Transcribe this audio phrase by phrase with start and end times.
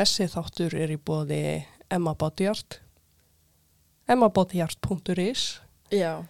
[0.00, 1.40] Þessi þáttur er í bóði
[1.92, 2.78] Emma Bodyart
[4.08, 5.42] emmabodyart.is
[5.92, 6.22] Já,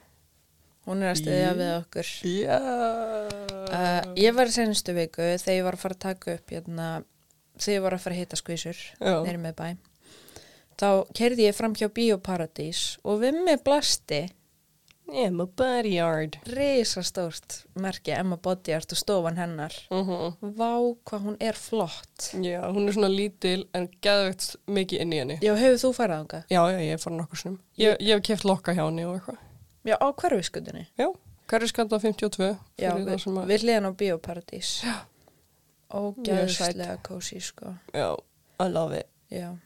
[0.88, 2.10] hún er að stiðja við okkur.
[2.26, 2.56] Já
[3.70, 6.86] Uh, ég var í senustu viku þegar ég var að fara að taka upp hérna,
[7.54, 9.66] þegar ég var að fara að hita skvísur neyri með bæ.
[10.80, 14.24] Þá kerði ég fram hjá Bíóparadís og við mig blasti
[15.12, 19.72] Emma Bodyart risastórt merki Emma Bodyart og stofan hennar.
[19.90, 20.34] uh -huh.
[20.42, 22.30] Vá hvað hún er flott.
[22.34, 26.20] Já, hún er svona lítil en geðvegt mikið inn í henni Já, hefur þú farað
[26.20, 26.42] ánga?
[26.50, 29.14] Já, já, ég er farin okkur snum Ég, ég hef keft lokka hjá henni og
[29.14, 29.36] eitthvað
[29.84, 30.86] Já, á hverfiskutinni.
[30.98, 31.12] Já,
[31.48, 34.82] hverjuskanda 52 Já, við, við hliðan á Bíóparadís.
[34.84, 34.94] Já.
[35.90, 36.76] Mjög sæt.
[36.76, 37.74] Ógæðslega kósi, sko.
[37.94, 38.16] Já,
[38.60, 39.56] I love it Já,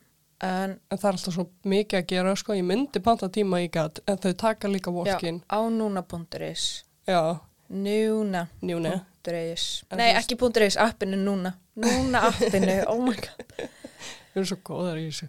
[0.45, 3.71] en En það er alltaf svo mikið að gera, sko, ég myndi panta tíma í
[3.73, 5.41] gat, en þau taka líka já, walk-in.
[5.49, 6.69] á núna.is.
[7.09, 8.47] Já, Núna.
[8.63, 13.55] Punktur.is En Nei, ekki punktur.is, appinu núna Núna appinu, oh my god
[14.35, 15.29] Þau eru svo góðar í þessu.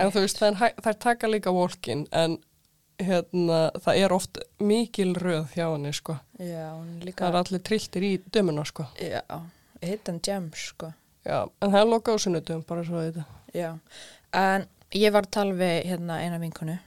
[0.00, 2.38] En þú veist, hæ- þær taka líka walk-in, en
[3.00, 6.16] hérna, það er oft mikil röð hjá henni, sko.
[6.40, 8.86] Já, hún er Það líka er allir trilltir í dömuna, sko.
[9.00, 9.20] Já,
[9.84, 10.90] hidden gem, sko
[11.24, 13.26] Já, en það er lokað á sunnudum, bara svo þetta.
[13.52, 13.70] Já,
[14.32, 16.78] en ég var að tala við hérna eina vinkonu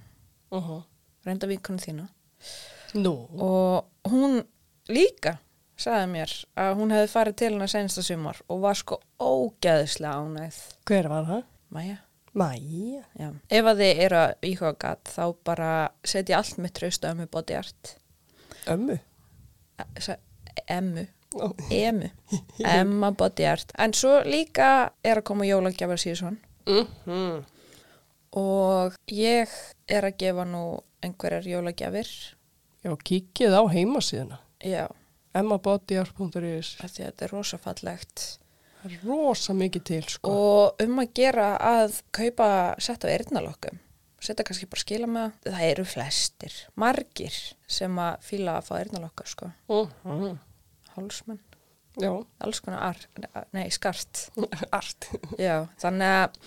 [0.54, 0.84] Uh -huh.
[1.26, 2.08] reynda vinkonu þína
[2.94, 3.28] Nú.
[3.42, 4.44] og hún
[4.90, 5.38] líka
[5.78, 10.58] sagði mér að hún hefði farið til hennar sensta sumar og var sko ógeðislega ánægð
[10.86, 11.44] Hver var það?
[11.70, 11.98] Maja
[12.34, 13.04] Mæja.
[13.20, 13.30] Já.
[13.50, 17.36] Ef að þið eru að íhuga gat þá bara setja allt mitt trausta um upp
[17.36, 17.96] á djart
[18.68, 19.00] Ömmu.
[20.68, 21.50] Emmu Ó.
[21.72, 22.10] Emu,
[22.66, 27.44] Emma Body Art en svo líka er að koma jólagjafar síðan Mm -hmm.
[28.32, 29.50] og ég
[29.88, 32.08] er að gefa nú einhverjar jólagjafir
[32.84, 34.38] Já, kíkið á heimasíðuna.
[34.64, 34.88] já,
[36.84, 38.40] að þetta er rosa fallegt
[38.84, 40.32] Það er rosa mikið til, sko.
[40.32, 43.80] og um að gera að kaupa sett á eyrnalokkum
[44.24, 48.74] setja kannski bara skila með það það eru flestir, margir sem að fíla að fá
[48.80, 50.38] eyrnalokka sko Uh -huh.
[50.96, 51.40] hálsmenn,
[52.02, 52.10] Já,
[52.42, 53.02] alls konar ar,
[53.54, 54.28] nei, skart
[54.80, 55.10] art.
[55.38, 56.40] Já, þannig að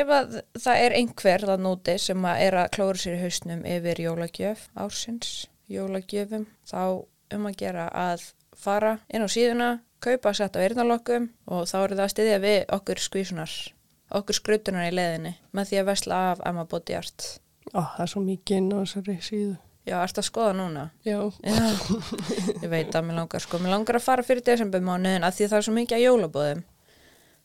[0.00, 3.62] ef að það er einhver það núti sem að er að klóra sér í hausnum
[3.68, 5.32] yfir jólagjöf ársins,
[5.72, 6.82] jólagjöfum, þá
[7.36, 8.26] um að gera að
[8.58, 9.70] fara inn á síðuna,
[10.04, 13.54] kaupa sett á eyrnalokkum og þá eru það að styðja við okkur skvísunar,
[14.20, 17.30] okkur skrutunar í leðinni með því að vesla af Emma Body Art.
[17.72, 19.56] Ó, það er svo mikið inn á þessari síðu.
[19.88, 20.82] Já, ertu að skoða núna?
[21.06, 21.68] Já, Já,
[22.62, 25.58] ég veit að mér langar sko, mér langar að fara fyrir desembermánuðin að því það
[25.60, 26.64] er svo mikið að jólabóðum.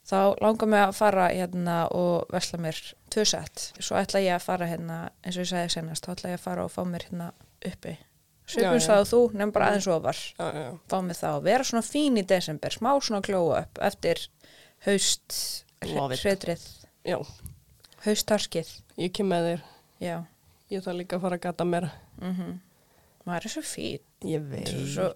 [0.03, 2.79] Þá langar mig að fara hérna og vesla mér
[3.13, 3.69] tvö sett.
[3.79, 6.43] Svo ætla ég að fara hérna, eins og ég sagði senast, þá ætla ég að
[6.49, 7.29] fara og fá mér hérna
[7.63, 7.93] uppi.
[8.53, 10.19] Það og þú, nefn bara aðeins ofar.
[10.35, 10.71] já, já.
[10.91, 14.19] Fá mig það og vera svona fín í desember, smá svona glóa upp eftir
[14.83, 15.37] haust
[15.79, 16.65] hretrið,
[17.07, 17.17] Já,
[18.03, 18.67] haustarskið.
[18.99, 19.63] ég kem með þér.
[20.03, 20.17] Já,
[20.69, 21.91] Ég þarf líka að fara að gata meira.
[22.21, 22.59] mhm.
[23.25, 23.99] Maður er svo fín.
[24.23, 24.67] Ég veit.
[24.67, 25.13] svo,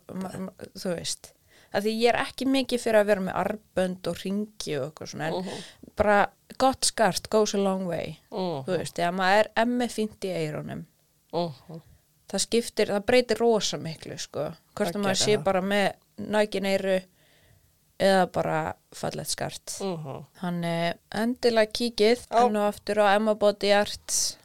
[0.79, 1.33] þú veist
[1.75, 5.11] að því ég er ekki mikið fyrir að vera með arbönd og ringi og eitthvað
[5.11, 5.63] svona en Uh-huh.
[5.95, 6.17] bara
[6.57, 10.31] gott skart goes a long way Uh þú veist, þegar maður er emmi fínt í
[10.31, 10.85] eironum
[11.33, 11.81] -huh.
[12.29, 15.43] það skiptir, það breytir rosa miklu sko, hvort að maður sé það.
[15.43, 17.01] bara með nækin eiru
[17.99, 20.25] eða bara fallegt skart Uh -huh.
[20.41, 24.37] Þannig endilega kíkið enn og aftur á Emma Body Art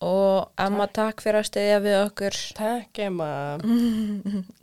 [0.00, 3.30] og Emma takk fyrir að stiðja við okkur Takk, Emma.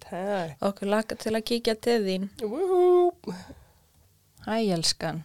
[0.08, 0.58] Takk.
[0.66, 3.12] okkur laka til að kíkja til þín Woohoo.
[4.48, 5.24] Hæ, elskan.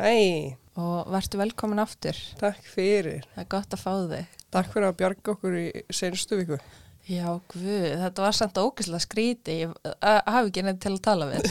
[0.00, 2.16] Hæ, Og verður velkomin aftur.
[2.36, 3.22] takk fyrir.
[3.32, 4.26] Það er gott að fá þig.
[4.52, 6.58] Takk fyrir að bjarga okkur í senstu viku.
[7.06, 9.54] Já, guð, þetta var samt ógæslega skríti.
[9.62, 11.48] Ég hafi ekki neitt til að tala við.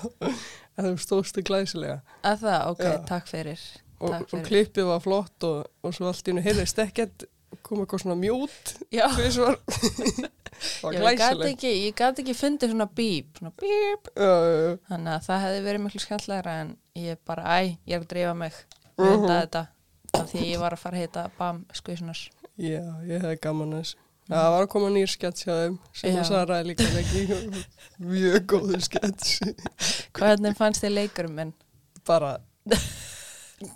[0.78, 1.98] að þú stóðstu glæsilega.
[2.24, 2.94] að það, ok, Já.
[3.10, 3.66] takk fyrir.
[4.00, 7.26] Og, takk og klippið var flott og, og svo allt í hennu heyrðist ekkert
[7.62, 8.74] kom eitthvað svona mjút
[10.54, 14.10] það var ekki, ég gat ekki fundið svona bíp, svona bíp.
[14.14, 14.32] Já.
[14.90, 18.34] Þannig að það hefði verið miklu skemmtlegra en ég bara, æ, ég er að drífa
[18.38, 18.58] mig.
[18.94, 19.10] Mhm.
[19.10, 19.64] Venda þetta.
[20.14, 22.20] Af því ég var að fara að heita BAM skvísunar.
[22.54, 24.00] Já, ég hefði gaman að þessu.
[24.24, 26.20] Það var að koma nýr skets hjá þeim sem Já.
[26.22, 27.24] að Sara er líka ekki
[28.14, 29.34] mjög góður skets.
[30.16, 31.50] Hvernig fannst þið leikurum minn?
[32.08, 32.38] Bara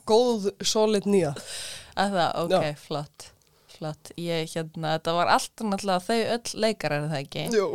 [0.08, 1.34] góð, solid nýja.
[1.98, 2.78] Að það, ok, Já.
[2.86, 3.28] flott.
[3.78, 4.10] Flott.
[4.18, 7.44] Ég, hérna, þetta var alltaf náttúrulega þau öll leikarar, er það ekki?
[7.54, 7.68] Jú.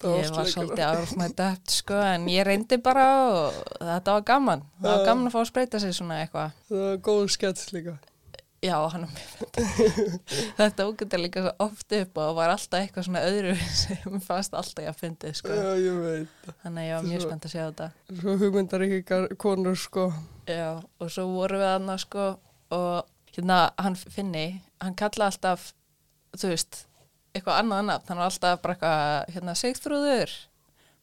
[0.00, 4.64] Það Ég var svolítið árfnætt upp sko en ég reyndi bara og þetta var gaman.
[4.80, 6.58] Það var gaman að fá að spreita sig svona eitthvað.
[6.72, 7.96] Það var góð skets líka.
[8.64, 9.56] Já, hann er mjög
[10.58, 14.86] Þetta ógættir líka svo oft upp og var alltaf eitthvað svona öðru sem fannst alltaf
[14.86, 15.52] ég að fyndið sko.
[15.52, 16.46] Já, ég veit.
[16.62, 17.88] Þannig að ég var mjög spennt að sjá þetta.
[18.22, 20.06] Svo hugmyndar ekki konur sko
[20.48, 22.30] Já, og svo vorum við aðna sko
[22.74, 25.72] og hérna hann finni, hann kalla alltaf,
[26.36, 26.84] þú veist,
[27.34, 30.34] eitthvað annað nafn, hann var alltaf bara eitthvað, hérna, Sigþrúður,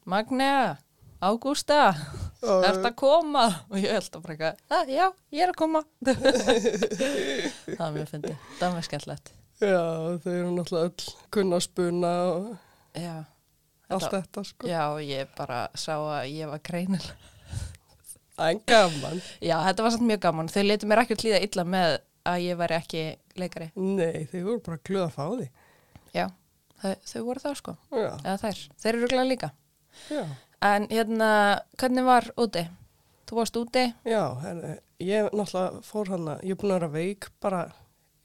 [0.05, 0.77] Magnea,
[1.21, 1.91] Ágústa,
[2.41, 3.43] Já, ert að koma?
[3.69, 5.83] Og ég held að bara eitthvað, "Ah, já, ég er að koma.
[6.05, 9.31] það var mjög fyndið, það var mjög skemmtilegt.
[9.61, 9.81] Já,
[10.23, 12.57] þau eru náttúrulega öll kunnaspuna og
[12.97, 13.13] Já,
[13.89, 14.67] allt Þetta- þetta sko.
[14.67, 17.15] já, ég bara sá að ég var greinilega.
[18.37, 19.21] Það er gaman.
[19.41, 20.47] Já, þetta var samt mjög gaman.
[20.49, 23.03] Þau letu mér ekki hlýða illa með að ég væri ekki
[23.39, 23.71] leikari.
[23.75, 25.47] Nei, þau voru bara glöð að fá því.
[26.15, 26.25] Já,
[26.81, 27.75] þau, þau voru það sko.
[27.95, 28.61] Já, Eða þær.
[28.83, 29.51] Þeir eru glæða líka.
[30.11, 30.23] já,
[30.61, 31.29] En hérna,
[31.81, 32.61] hvernig var úti?
[33.25, 33.85] Þú varst úti?
[34.05, 37.61] já, herri, ég náttúrulega fór hana, ég er búin að vera veik bara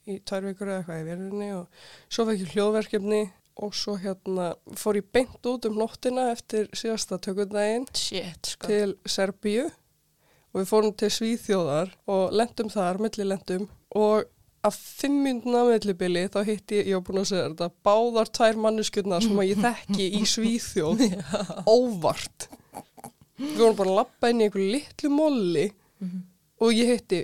[0.06, 1.66] í tvær vikur eða eitthvað í verðinni og
[2.12, 3.20] svo fekk ég hljóðverkefni
[3.64, 8.66] og svo hérna fór ég beint út um nóttina eftir síðasta tökundaginn Shit, sko.
[8.69, 14.24] til Serbíu og við fórum til Svíþjóðar og lendum þar, millilendum og
[14.66, 18.56] að fimm mynduna millibili þá hitti ég, ég var búin að segja þetta, báðar tvær
[18.64, 21.04] manneskjurnar sem að ég þekki í Svíþjóð
[21.76, 22.48] óvart.
[23.36, 25.66] Við vorum bara að lappa inn í einhverju litlu molli
[25.96, 26.18] Mhm.
[26.60, 27.22] og ég hitti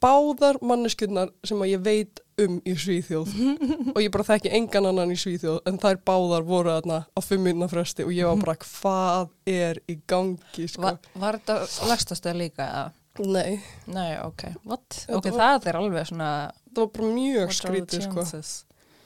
[0.00, 3.30] báðar manneskjurnar sem að ég veit um í Svíþjóð
[3.94, 7.46] og ég bara þekki engan annan í Svíþjóð en þær báðar voru þarna á fimm
[7.48, 10.82] mynduna fresti og ég var bara hvað er í gangi sko.
[10.84, 12.66] Va var þetta lagstastöð líka?
[12.66, 12.84] eða?
[13.20, 13.60] Nei,
[13.92, 14.46] Nei, ok.
[14.64, 15.02] What?
[15.12, 16.28] Ok, var- það er alveg svona...
[16.70, 18.24] það var bara mjög skrítið sko.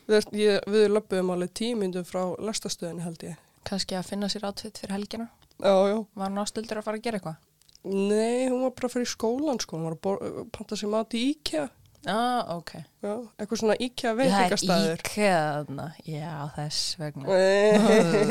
[0.05, 3.39] Við, ég, við löpum alveg tímyndu frá lestastöðinni held ég.
[3.65, 5.31] Kannski að finna sér átfitt fyrir helgina?
[5.57, 5.97] Já, já.
[6.15, 7.39] Var hann ástildur að fara að gera eitthvað?
[7.85, 11.65] Nei, hún var bara fyrir skólan sko, hún var að panta sér mat í IKEA.
[12.05, 12.75] Ah, ok.
[13.01, 15.03] Já, eitthvað svona IKEA Það er veitingastæður.
[15.09, 15.87] íkæðna.
[16.05, 17.25] Já, þess vegna.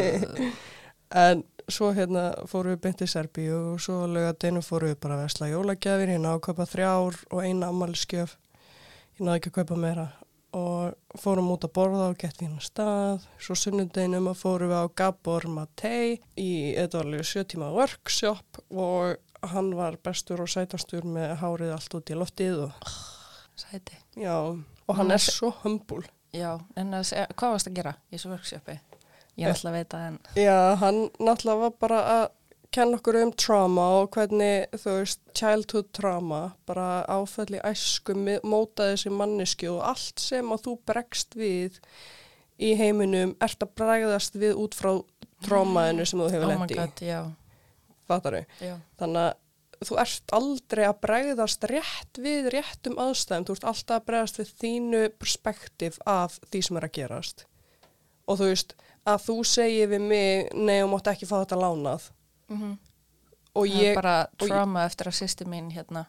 [1.24, 5.50] en svo hérna fórum við í Serbíu og svo lögadinu fórum við bara að vesla
[5.52, 8.38] jólagjafir, ég náðu að kaupa þrjár og eina ammaliðskjöf,
[9.18, 10.08] ég náðu ekki að kaupa meira
[10.54, 14.96] og fórum út að borða og gett fína stað, svo sunnundeginum að fórum við á
[15.02, 21.08] Gabor Matei í, þetta var alveg sjö tíma workshop og hann var bestur og sætastur
[21.10, 22.94] með hárið allt út í loftið og
[23.56, 23.98] Sæti.
[24.18, 26.08] já, og hann Hann er svo humble.
[26.34, 28.78] Já, en að segja, hvað varst að gera í þessu workshopi?
[29.38, 30.18] Ég er alltaf að veita en...
[30.38, 32.26] Já, hann náttúrulega var bara að
[32.74, 38.40] kenna okkur um trauma og hvernig, þú veist, childhood trauma, bara áfæll í æsku, mi-
[38.50, 41.78] móta þessi mannesku og allt sem að þú bregst við
[42.62, 44.92] í heiminum, ert að bregðast við út frá
[45.46, 47.22] trámaðinu sem þú hefur Oh my lent í, já.
[48.10, 48.76] fattar Já.
[49.02, 54.06] Þannig að þú ert aldrei að bregðast rétt við réttum aðstæðum, þú ert alltaf að
[54.10, 57.46] bregðast við þínu perspektíf af því sem er að gerast.
[58.32, 62.10] Og þú veist, að þú segir við mig, nei, þú mátt ekki fá þetta lánað.
[62.50, 62.74] Mm
[63.54, 66.06] Og Það er ég, bara og ég- trauma eftir að sýsti mín hérna.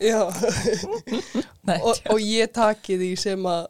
[0.00, 0.18] já,
[1.88, 3.66] og, og ég taki því sem að,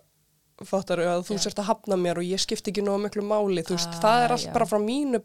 [0.66, 1.42] fattar að þú Já.
[1.44, 4.25] sért að hafna mér og ég skipti ekki nóg miklu máli, þú veist, Ah, það
[4.25, 4.52] er allt já.
[4.56, 5.22] bara frá mínu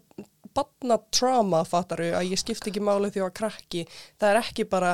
[0.55, 3.81] batna trauma, fattar að ég skipti ekki máli því að krakki,
[4.21, 4.93] það er ekki bara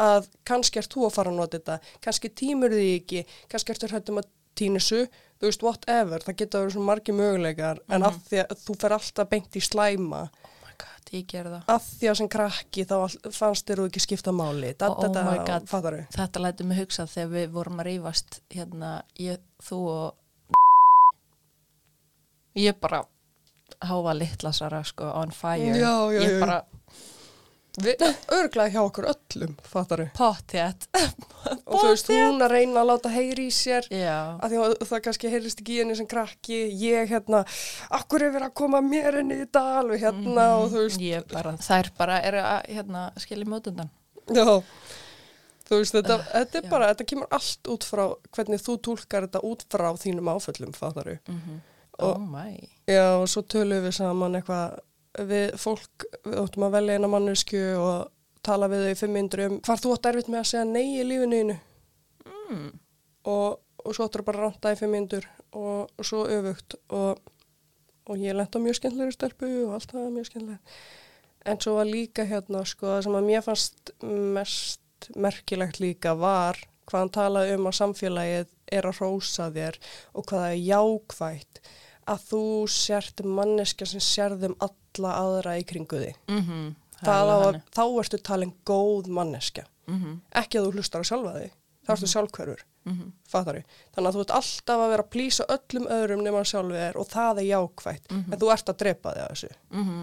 [0.00, 3.90] að kannski ert þú að fara að nota þetta, kannski tímur því ekki, kannski ertu
[3.92, 5.02] hrættum að tínusu,
[5.44, 8.08] þú veist, whatever, það geta verið svona margi möguleikar, en Mhm.
[8.08, 11.64] að því að þú fer alltaf beint í slæma, oh my god, ég ger það.
[11.68, 12.96] að því að sem krakki þá
[13.38, 15.68] fannst þér þú ekki skipta máli, da, Oh da, da, my God.
[15.68, 20.14] fattar Þetta lætur mig hugsa þegar við vorum að rífast hérna, ég, þú og
[22.56, 23.02] ég bara
[23.82, 25.74] háfa litlasara sko on fire.
[25.76, 26.40] Já, já, ég já.
[26.40, 26.64] bara
[27.82, 30.86] örglega hjá okkur öllum, fattar pottjætt.
[31.66, 35.02] og þú veist, hún að reyna að láta heyri í sér að því að það
[35.08, 37.42] kannski heyrist ekki í henni sem krakki ég hérna,
[37.98, 41.26] akkur er verið að koma mér inn í þetta alveg hérna og þú veist, Ég
[41.32, 43.90] bara, þær bara eru að hérna, skilja mjótundan.
[44.30, 44.46] já
[45.64, 46.70] þú veist, þetta, þetta er já.
[46.70, 48.04] bara þetta kemur allt út frá
[48.36, 51.60] hvernig þú tólkar þetta út frá þínum áföllum, fattar Mm -hmm.
[51.98, 52.58] Og- Oh my.
[52.88, 54.78] Já, og svo tölum við saman eitthvað
[55.18, 58.10] við fólk, við óttum að velja eina mannesku og
[58.44, 60.88] tala við þau í fimm myndur um hvar þú átt erfitt með að segja nei
[61.00, 61.60] í lífinu einu
[62.44, 62.74] Mm.
[63.24, 65.24] og, og svo áttur bara að ranta í fimm myndur
[65.56, 66.76] og, og svo öfugt.
[66.92, 67.16] Og,
[68.04, 70.74] og ég lenda mjög skemmtilegri stelpu og allt það mjög skemmtilega
[71.44, 73.94] en svo var líka hérna sko það sem að mér fannst
[74.36, 79.78] mest merkilegt líka var hvað hann talaði um að samfélagið er að rósa þér
[80.12, 81.62] og hvað það er jákvætt
[82.06, 86.12] að þú sért manneska sem sérðum alla aðra í kringu því.
[86.28, 86.74] Mm -hmm.
[87.04, 89.64] Að, þá ertu talin góð manneska.
[89.86, 90.20] Mm -hmm.
[90.32, 91.50] Ekki að þú hlustar á sjálfa þig.
[91.86, 92.06] Þá ertu
[92.92, 93.12] -hmm.
[93.28, 93.64] fattar við.
[93.94, 97.06] Þannig að þú ert alltaf að vera að plýsa öllum öðrum nema sjálfið er og
[97.08, 98.10] það er jákvætt.
[98.10, 98.32] Mhm.
[98.32, 99.48] En þú ert að drepa þig að þessu.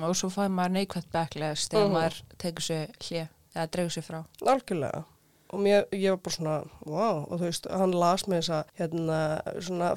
[0.04, 1.94] og svo fæði maður neikvægt backlash þegar Mhm.
[1.94, 3.28] maður tekur sér hlið.
[3.56, 4.26] það dregur sér frá.
[4.46, 5.04] algjörlega
[5.52, 6.56] og mér, ég var bara svona,
[6.88, 9.20] wow og þú veist, hann las með þess að hérna,
[9.68, 9.92] svona,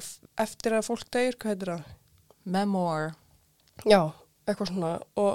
[0.45, 1.91] eftir að fólk deyr, hvað heitir það?
[2.55, 3.13] Memoir.
[3.87, 4.01] Já,
[4.45, 5.31] eitthvað svona og,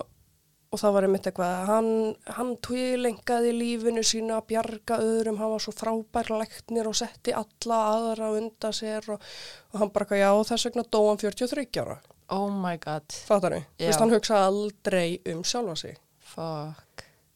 [0.71, 1.91] og það var einmitt eitthvað að hann,
[2.37, 7.81] hann tvílengaði lífinu sínu að bjarga öðrum, hann var svo frábær læknir og setti alla
[7.97, 9.27] aðra undan sér og,
[9.73, 12.01] og hann bara eitthvað, já, þess vegna dó hann 43 ára
[12.31, 13.65] Oh my god, fattar þau?
[13.75, 15.97] Þú veist, hann hugsaði aldrei um sjálfa sig
[16.31, 16.85] fuck.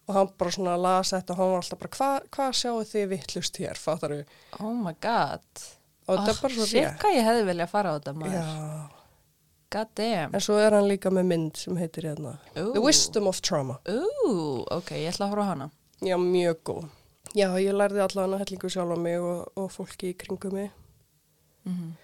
[0.04, 3.06] Og hann bara svona las þetta og hann var alltaf bara, hvað hva sjáu þið
[3.14, 4.34] vittlust hér, fattar þau?
[4.60, 5.44] Oh my god.
[6.04, 6.98] Og þetta er bara svo Shit, rétt.
[7.00, 8.34] hvað ég hefði viljað fara á þetta maður.
[8.34, 9.06] Já,
[9.74, 10.34] God damn.
[10.36, 12.74] en svo er hann líka með mynd sem heitir hérna, Ooh.
[12.76, 13.78] The Wisdom of Trauma.
[13.88, 14.34] Ú,
[14.76, 15.70] ok, ég ætla að horfa hana.
[16.04, 16.84] Já, mjög góð.
[17.34, 20.70] Já, ég lærði allan að hellingu sjálf á mig og, og fólki í kringum mig.
[21.64, 21.94] Mm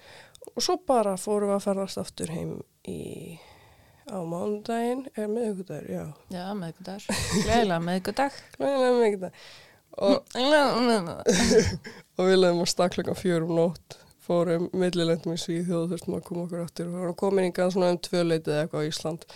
[0.57, 2.55] Og svo bara fórum við að ferðast aftur heim
[2.89, 3.37] í,
[4.11, 6.05] á mánudaginn, er miðugudagur, já.
[6.35, 7.07] Já, meðgudag.
[7.47, 8.39] Gleðilega meðgudag.
[8.59, 9.41] Glæðilega mikið það.
[10.01, 10.37] Og,
[12.19, 16.45] og við leðum að stakla klokkan fjörum nótt, fórum millilendum í Svíþjóð, þurftum að koma
[16.47, 16.93] okkur aftur.
[16.93, 19.27] Við vorum komin yngan svona um tvöleitið eða eitthvað á Ísland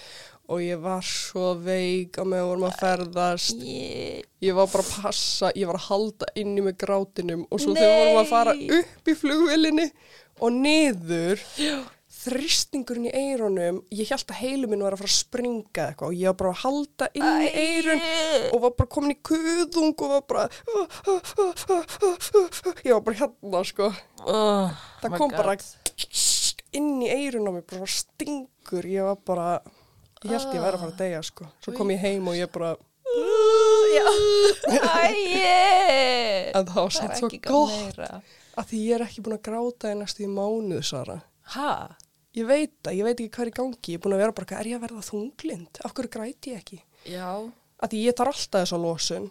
[0.45, 3.63] og ég var svo veik að með vorum að ferðast.
[3.65, 7.95] Ég var bara að passa, ég var að halda inni með grátinum og svo þegar
[7.95, 8.67] við vorum að fara Nei.
[8.81, 9.87] upp í flugvélinni
[10.45, 11.45] og niður,
[12.25, 16.15] þristingurinn í eyrunum, ég held að heilu minn var að fara að springa eitthvað og
[16.17, 18.05] ég var bara að halda inni í eyrun
[18.55, 20.45] og var bara komin í kuðung og var bara,
[22.85, 23.91] ég var bara hérna sko,
[24.25, 24.71] Oh,
[25.03, 25.37] það kom God.
[25.37, 25.57] bara
[26.75, 29.49] inn í eyrun á mig, bara stingur, ég var bara,
[30.25, 32.49] ég held ég væri að fara að deyja sko, svo kom ég heim og ég
[32.55, 32.73] bara,
[36.55, 38.01] en það var er svo gott.
[38.55, 41.19] að því ég er ekki búin að gráta næstu í mánuð, Sara.
[41.55, 41.71] Ha?
[42.35, 44.33] Ég veit það, ég veit ekki hvað er í gangi, ég er búin að vera
[44.33, 45.81] bara, "Hvað, er ég að verða þunglind?
[45.95, 46.81] Hverju græti ég ekki?
[47.07, 47.29] Já.
[47.83, 49.31] Að því ég tar alltaf þessa losun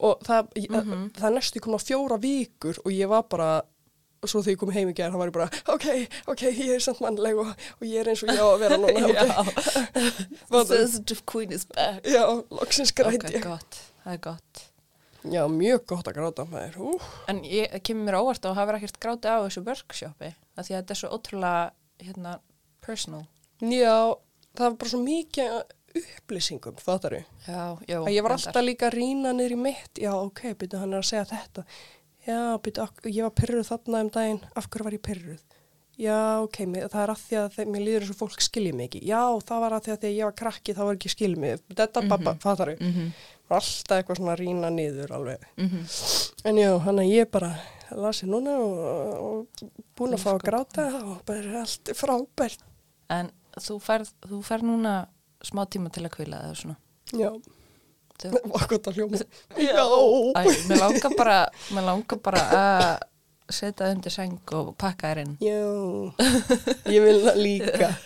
[0.00, 1.10] og það, ég, Mhm.
[1.12, 3.62] það er næstu komin á fjóra vikur og ég var bara,
[4.24, 6.78] svo þegar ég kom heim í gerð, það var ég bara, ok, ok, ég er
[6.80, 9.06] samt mannleg og, og ég er eins og ég á að vera núna,
[10.50, 10.66] ok.
[10.68, 12.04] Sensitive queen is back.
[12.04, 13.42] Já, loksins græti Ok, ég.
[13.42, 13.78] gott.
[14.04, 14.66] Það er gott.
[15.24, 16.94] Já, mjög gott að gráta þér, ú.
[17.28, 20.34] En ég það kemur mér óvart að hafa ekkert grátið á þessu workshopi.
[20.56, 21.70] Það því að þetta er svo ótrúlega,
[22.06, 22.38] hérna,
[22.84, 23.26] personal.
[23.60, 24.16] Já,
[24.56, 25.60] það var bara svo mikið
[26.00, 27.30] upplýsingum, fattar ég?
[27.46, 27.98] Já, já.
[28.00, 31.02] að ég var alltaf líka að rýna niður í mitt já ok, byrju hann er
[31.02, 31.64] að segja þetta
[32.26, 35.40] já, byrju, ég var pyrruð þarna um daginn af hverju var ég pyrruð
[36.00, 38.90] já, ok, mér, það er að því að mér líður eins og fólk skilji mig
[38.90, 41.42] ekki já, það var að því að þegar ég var krakki þá var ekki skilji
[41.42, 42.14] mig þetta, mm.
[42.14, 42.40] -hmm.
[42.44, 43.12] fattar ég Mhm,
[43.50, 45.84] var alltaf eitthvað svona að rýna niður alveg mhm.
[46.44, 47.52] en já, hann að ég bara
[47.96, 48.72] lasi núna og,
[49.24, 52.62] og búin að fá að gráta og bara allt er frábært.
[53.10, 54.94] En þú ferð, þú ferð núna
[55.44, 56.76] smá tíma til að kvila eða svona.
[57.16, 57.30] já,
[58.20, 59.20] Þú- var gott að hljóma.
[59.56, 61.38] Æ, mér langar bara,
[61.72, 62.84] mér langar bara að
[63.50, 65.34] setja það undir seng og pakka þér inn.
[65.42, 65.58] Já,
[66.92, 67.88] ég vil það líka.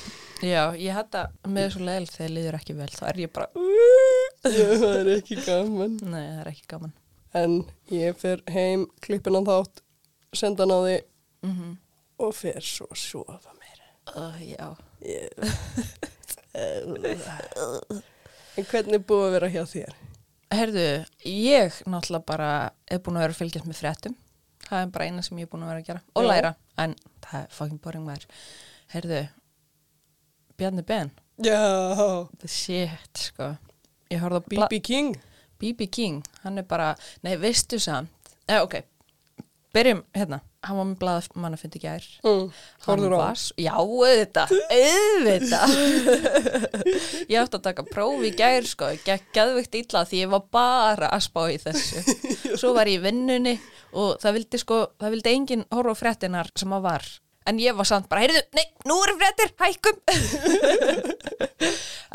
[0.40, 3.48] Já, ég hætta með svo leil þegar liður ekki vel, þá er ég bara,
[4.46, 5.98] það er ekki gaman.
[6.00, 6.94] nei, það er ekki gaman.
[7.36, 7.56] En
[7.92, 9.82] ég fer heim, klippin á þátt,
[10.34, 10.98] senda hann á því
[11.46, 11.76] Mm
[12.20, 13.86] og fer svo að sofa meira.
[14.12, 14.76] uh, já,
[18.58, 19.94] En hvernig er búið að vera hjá þér?
[20.50, 20.86] Herðu,
[21.30, 22.50] ég náttúrulega bara
[22.90, 24.16] er búin að vera að fylgjast með fréttum.
[24.66, 26.02] Það er bara eina sem ég er búin að vera að gera.
[26.18, 26.50] Og læra,
[26.82, 28.26] en það er fucking boring maður.
[28.90, 29.20] Herðu,
[30.60, 31.56] Bjarni Ben, Já,
[32.44, 33.54] shit, sko.
[34.50, 34.80] B.B.
[34.84, 35.14] King.
[35.60, 35.86] B.B.
[35.88, 38.10] King, hann er bara, nei, veistu samt,
[38.48, 38.74] eh, ok,
[39.72, 42.04] byrjum hérna, hann var með blað manna fyndi gær.
[42.24, 42.48] Mm,
[42.84, 45.74] Hann Horður á var, já, auðvitað, auðvitað.
[47.30, 51.08] ég átti að taka próf í gær, sko, gekk geðvikt illa því ég var bara
[51.14, 52.04] að spá í þessu.
[52.60, 53.56] Svo var ég í vinnunni
[53.96, 57.08] og það vildi, sko, það vildi enginn horfa á fréttinar sem að var.
[57.48, 59.96] En ég var samt bara, heyrðu, nei, nú eru fréttir, hækkum.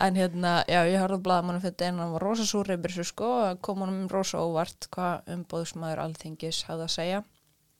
[0.06, 2.94] en hérna, já, ég horfði að blaða mann fyrir en hann var rosa súr yfir
[2.94, 3.30] þessu, sko,
[3.66, 7.24] kom hann um rosa óvart hvað umbóðsmaður alþingis hafði að segja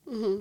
[0.06, 0.34] Mhm.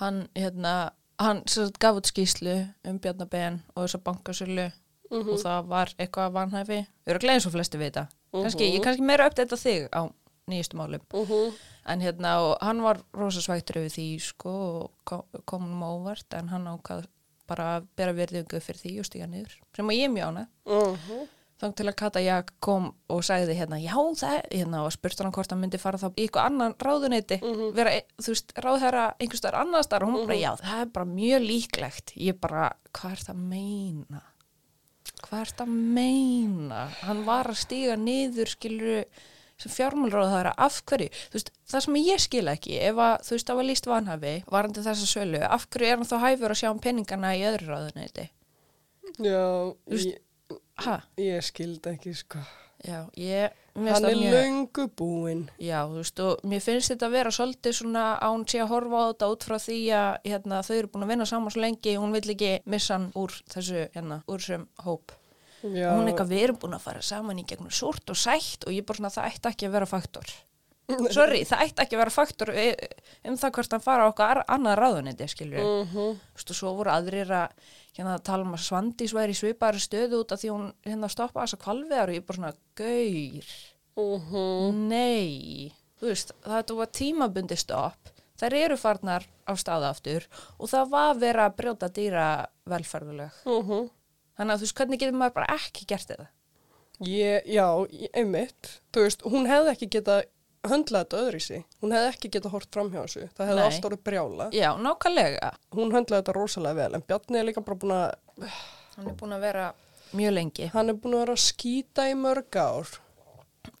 [0.00, 0.72] hann hérna
[1.18, 4.66] hann sagt gaf út skýslu um Bjarnabenn og þessa bankasölu
[5.10, 5.30] Mhm.
[5.32, 8.72] og það var eitthvað vanhæfi við erum gleðin svo flesti vita kannski, Mhm.
[8.74, 10.12] ég er kannski meira uppdætt þig á
[10.50, 11.52] nýjustu málum Mhm.
[11.86, 16.34] en hérna og hann var rosa svægtur yfir því sko og kom, kom hann óvart
[16.38, 17.06] en hann ákvað
[17.46, 21.26] bara að bera virðingu fyrir því og stíga niður sem að ég mjög ánað Mhm.
[21.56, 25.32] Þá til að Kata Jak kom og sagði hérna, já það, hérna og spurt hann
[25.32, 27.38] hvort hann myndi fara þá í eitthvað annan ráðuneyti,
[27.72, 30.86] vera, e- þú veist, ráðherra einhvers staðar annars staðar og hún bara, já það er
[30.92, 32.12] bara mjög líklegt.
[32.14, 34.20] Ég bara, hvað er það að meina?
[35.22, 36.86] Hvað er það að meina?
[37.00, 39.04] Hann var að stíga niður, skilur
[39.62, 43.14] sem fjármálráð það er af hverju þú veist, það sem ég skil ekki ef að,
[43.26, 46.54] þú veist, það var líst vanhafi varandi þessa sölu, af hverju er hann þá hæfur
[46.54, 48.28] að sjá um peningana í öðru ráðuneyti
[49.22, 49.42] Já,
[49.86, 52.40] veist, ég, ha, ég skildi ekki, sko.
[52.84, 55.42] já, ég mér finnst Hann það er mjög- löngu búinn.
[55.60, 58.70] Já, þú veist, og mér finnst þetta að vera svolítið svona að hún sé að
[58.72, 61.60] horfa á þetta út frá því að hérna, þau eru búin að vinna saman svo
[61.64, 65.12] lengi, hún vill ekki missa hann úr þessu, hérna, úr þessum hóp.
[65.62, 68.16] Já, Og hún er eitthvað, við erum búin að fara saman í gegnum súrt og
[68.20, 70.34] sætt og ég er bara svona, það ætti ekki að vera faktor.
[71.16, 72.76] Sorry, það ætti ekki að vera faktor eh,
[73.26, 75.64] um það hvort hann fara okkar annað ráðuniti, skilju.
[75.64, 75.96] Mhm.
[76.30, 79.82] Þú veist, og svo voru aðrir að hérna, tala um að Svandís væri í svipaðri
[79.82, 83.50] stöðu út af því hún hérna stoppa þessa kvalveðar og ég er bara svona, gaur.
[83.96, 84.82] Mhm.
[84.92, 90.26] Nei, þú veist, þetta var tímabundi stopp, þær eru farnar á staða aftur
[90.60, 92.26] og það var verið að brjóta dýra
[92.68, 93.32] velferðuleg.
[93.48, 93.88] Mhm.
[94.36, 96.26] Þannig að þú veist, hvernig getur maður bara ekki gert þetta?
[97.06, 97.66] Ég, já,
[98.16, 98.70] einmitt.
[98.92, 100.22] Þú veist, hún hefði ekki getað
[100.66, 101.64] höndlað þetta öðru í sig.
[101.84, 103.26] Hún hefði ekki getað hort fram hjá þessu.
[103.36, 104.46] Það hefði allt orðið brjála.
[104.56, 105.50] Já, nákvæmlega.
[105.76, 108.56] Hún höndlaði þetta rosalega vel, en Bjarni er líka bara búin að,
[108.96, 109.66] Hann er búin að vera
[110.16, 110.66] mjög lengi.
[110.72, 112.94] hann er búin að vera að skýta í mörg ár.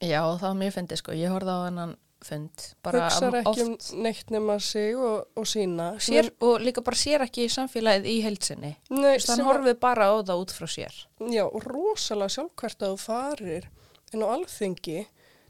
[0.02, 1.16] Já, það var mjög fyndið sko.
[1.16, 2.66] Ég horfði á hennan fund.
[2.86, 5.92] Hugsar ekki um neitt nema sig og, og sína.
[6.00, 8.72] sem sér, og líka bara sér ekki í samfélagið í heilsinni.
[9.22, 10.96] Sem horfið bara á það út frá sér.
[11.32, 13.68] Já, rosalega sjálfkvært að þú farir
[14.14, 15.06] en á alþingi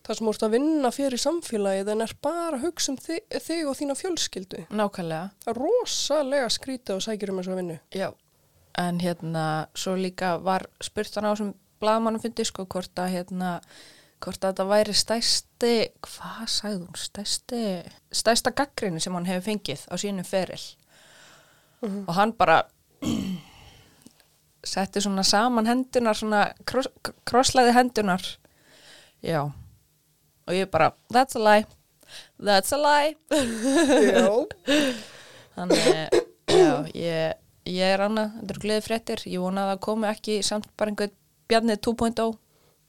[0.07, 3.23] þar sem þú ert að vinna fyrir samfélagið en er bara að hugsa um þig,
[3.43, 4.63] þig og þína fjölskyldu.
[4.71, 5.35] Nákvæmlega.
[5.45, 7.79] Það er rosalega skrítið og sækir um þessu vinnu.
[7.95, 8.09] Já.
[8.77, 13.57] En hérna, svo líka var spurt hann á þessum blaðmannum fyndi sko hvort að hérna,
[14.23, 15.75] hvort að þetta væri stæsti,
[16.07, 17.63] hvað sagði hún, stæsti,
[18.15, 20.63] stæsta gaggrinni sem hann hefur fengið á sínum feril.
[21.85, 22.63] Og hann bara
[24.73, 26.89] setti svona saman hendunar, svona kross,
[27.29, 28.25] krosslæði hendunar.
[29.25, 29.43] Já.
[30.47, 31.67] Og ég bara, that's a lie,
[32.39, 33.17] that's a lie.
[33.31, 34.31] Já.
[35.57, 35.87] Þannig,
[36.53, 40.69] já, ég, ég er annað, þetta eru gleði fréttir, ég vona að komi ekki samt
[40.77, 41.15] bara einhvern
[41.49, 42.27] bjarnið 2.0.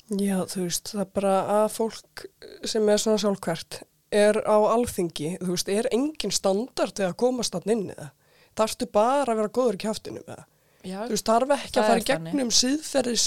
[0.07, 2.25] Já, þú veist, það er bara að fólk
[2.69, 3.81] sem er svona sjálfkvært
[4.15, 8.13] er á alþingi, þú veist, er engin standard til að komast þann inn í það.
[8.57, 10.45] Þarftu bara að vera góður í kjáftinu með það.
[10.87, 13.25] Já, Þú veist, þarf ekki Það að fara í gegnum síðferðis,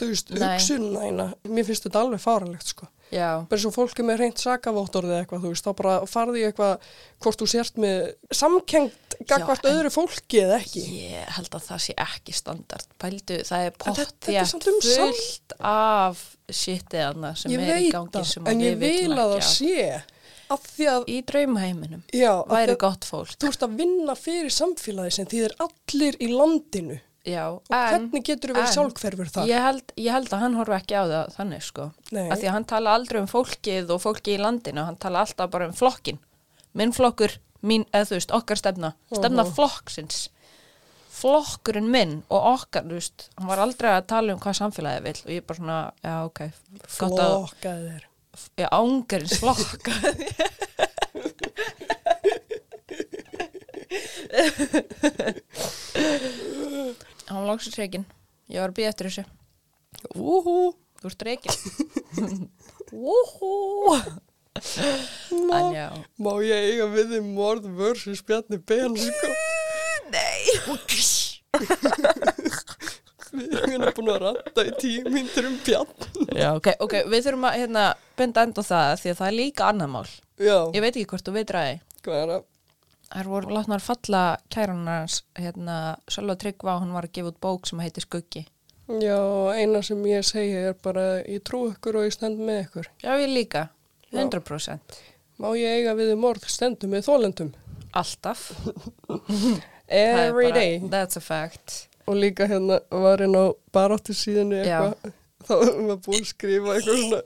[0.00, 1.26] þú veist, hugsunæna.
[1.46, 2.90] Mér finnst þetta alveg fáralegt, sko.
[3.10, 6.88] Já, bara svo fólki með reynt sakavóttorðið eitthvað, þú veist, þá bara farði ég eitthvað
[7.24, 7.98] hvort þú sért með
[8.40, 10.84] samkengt gagvart en- öðru fólki eða ekki.
[11.10, 12.86] ég held að það sé ekki standard.
[13.02, 13.66] Pældu, það
[14.30, 18.56] er samt um fullt af shitið annað sem ég er í gangi það, sem en
[18.56, 19.52] að ég vil vitum að það ekki af.
[19.58, 20.02] sé
[20.50, 23.36] af því að, Í draumaheiminum já, væri að gott fólk.
[23.38, 26.96] þú ert að vinna fyrir samfélagi sem þýðir allir í landinu
[27.30, 29.46] Já, og en hvernig getur þú verið sjálfhverfur þar?
[29.50, 31.86] ég held, ég held að hann horfi ekki á það þannig sko.
[32.16, 32.26] Nei.
[32.30, 35.50] Af því að hann tala aldrei um fólkið og fólki í landinu, hann tala alltaf
[35.52, 36.18] bara um flokkin.
[36.74, 39.54] Minn flokkur, mín, eða þú veist, okkar stefna, stefna Mhm.
[39.56, 40.28] flokksins.
[41.20, 45.18] Flokkurinn minn og okkar, þú veist, hann var aldrei að tala um hvað samfélagið vil
[45.24, 46.38] og ég er bara svona, já ok,
[46.98, 48.04] gott að, Flokkaði þér.
[48.56, 50.26] já, ángarins flokkaði.
[57.30, 58.04] Hann var langsins reikin,
[58.50, 59.24] ég var að býja eftir þessu.
[60.16, 60.56] Úhú,
[61.00, 61.54] Þú ert reikin.
[62.92, 63.94] Wúhú.
[65.30, 65.86] En já.
[66.20, 69.30] má ég eiga við þið morð versus Bjarni Ben, sko?
[70.12, 70.50] Nei.
[73.30, 76.26] Við erum búin að ranta í tíu mínútur um Bjarni.
[76.34, 77.84] Já, ok, ok, við þurfum að hérna,
[78.18, 80.08] benda enda á það því að það er líka annað mál.
[80.40, 81.76] Já, Ég veit ekki hvort þú veit ræði.
[82.04, 82.44] hvað er það?
[83.10, 84.22] Það voru látnar falla
[84.54, 85.76] kærunars, hérna,
[86.10, 88.44] Sölva Tryggva, hún var að gefa út bók sem heitir Skuggi.
[89.02, 89.16] Já,
[89.54, 92.88] eina sem ég segi er bara ég trú ykkur og ég stend með ykkur.
[93.02, 93.64] Já, ég líka.
[94.10, 94.22] Já.
[94.24, 95.00] 100%.
[95.42, 97.52] Má ég eiga við um orð stendum með þólendum?
[97.98, 98.48] Alltaf.
[99.90, 100.78] Það er Every bara- day.
[100.90, 101.88] That's a fact.
[102.06, 105.10] Og líka hérna var inn á baráttu síðan eitthvað,
[105.46, 107.20] þá var búin að skrifa eitthvað svona,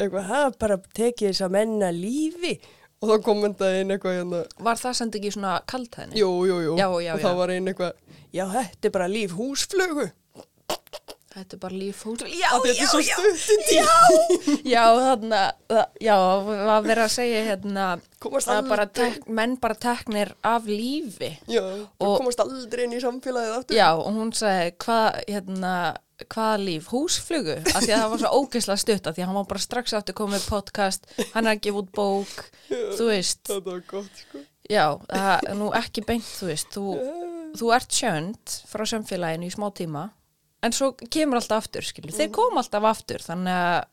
[0.00, 2.54] eitthvað, ha, bara tekið þess að menna lífi.
[3.02, 6.14] Og þá kommentaði einn eitthvað hérna, Var það samt ekki svona kaltæðni?
[6.20, 6.74] jú, jú, jú.
[6.78, 7.36] Já, já, og þá já.
[7.42, 7.92] var einn eitthvað,
[8.32, 10.10] já, þetta er bara líf húsflugu.
[11.32, 12.22] Þetta er bara líf hús.
[12.28, 13.78] Já, Að er svo stutt í
[14.74, 15.38] Já, þarna,
[15.72, 16.16] það- já,
[16.74, 17.86] að vera að segja hérna,
[18.52, 21.30] að bara tek, menn bara teknir af lífi.
[21.48, 21.62] Já,
[22.04, 23.78] Og- komast aldrei inn í samfélagið aftur.
[23.80, 25.72] Já, og hún sagði, hvað, hérna,
[26.30, 27.56] hvaða líf, húsflugu?
[27.72, 29.94] Af því að það var svo ógeðslega stutt af því að hann var bara strax
[29.98, 34.42] aftur komið podcast hann er að gefa út bók þú veist, Þetta var gott, sko.
[34.70, 36.86] já, það er nú ekki beint þú veist, þú,
[37.60, 40.06] þú ert sjönd frá samfélaginu í smá tíma
[40.62, 43.88] en svo kemur alltaf aftur skilur, þeir koma alltaf aftur þannig að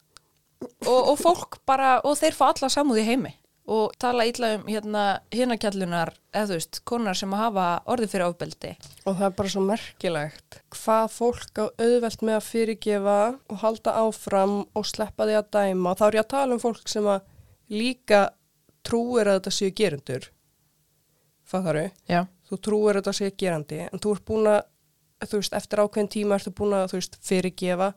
[0.86, 3.32] og, og fólk bara, og þeir fá alla samúð í heimi
[3.70, 5.04] og tala ítla um hérna
[5.36, 8.72] hinakjallunar, eða þú veist, konar sem að hafa orðið fyrir ofbeldi
[9.06, 13.96] Og það er bara svo merkilegt hvað fólk á auðvelt með að fyrirgefa og halda
[14.02, 15.96] áfram og sleppa því að dæma.
[15.98, 17.24] Þá er ég að tala um fólk sem að
[17.70, 18.26] líka
[18.86, 20.30] trúir að þetta séu gerendur.
[21.50, 21.96] Fattar þau?
[22.10, 24.62] Já, Þú trúir að þetta séu gerandi en þú ert búin að,
[25.30, 27.90] þú veist, eftir ákveðin tíma ertu búin að, þú veist, fyrirgefa.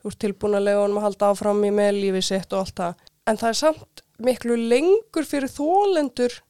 [0.00, 2.80] Þú ert tilbúin að lega honum að halda áfram í með lífið sitt og allt
[2.80, 3.04] það.
[3.30, 6.40] En það er samt miklu lengur fyrir þólendur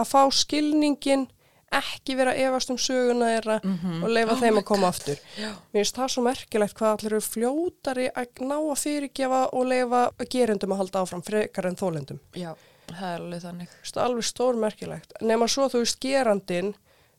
[0.00, 1.28] að fá skilningin
[1.70, 3.56] ekki vera efast um söguna þeirra
[4.02, 4.94] og leifa Oh þeim að koma God.
[4.94, 5.18] aftur.
[5.38, 9.66] já, Mér finnst það svo merkilegt hvað allir eru fljótari að ná að fyrirgefa og
[9.70, 10.00] leifa
[10.32, 12.18] gerendum að halda áfram frekar en þólendum.
[12.34, 12.54] já,
[12.90, 15.12] það er alveg þannig það alveg stór merkilegt.
[15.22, 16.74] Nefna svo þú veist gerandin,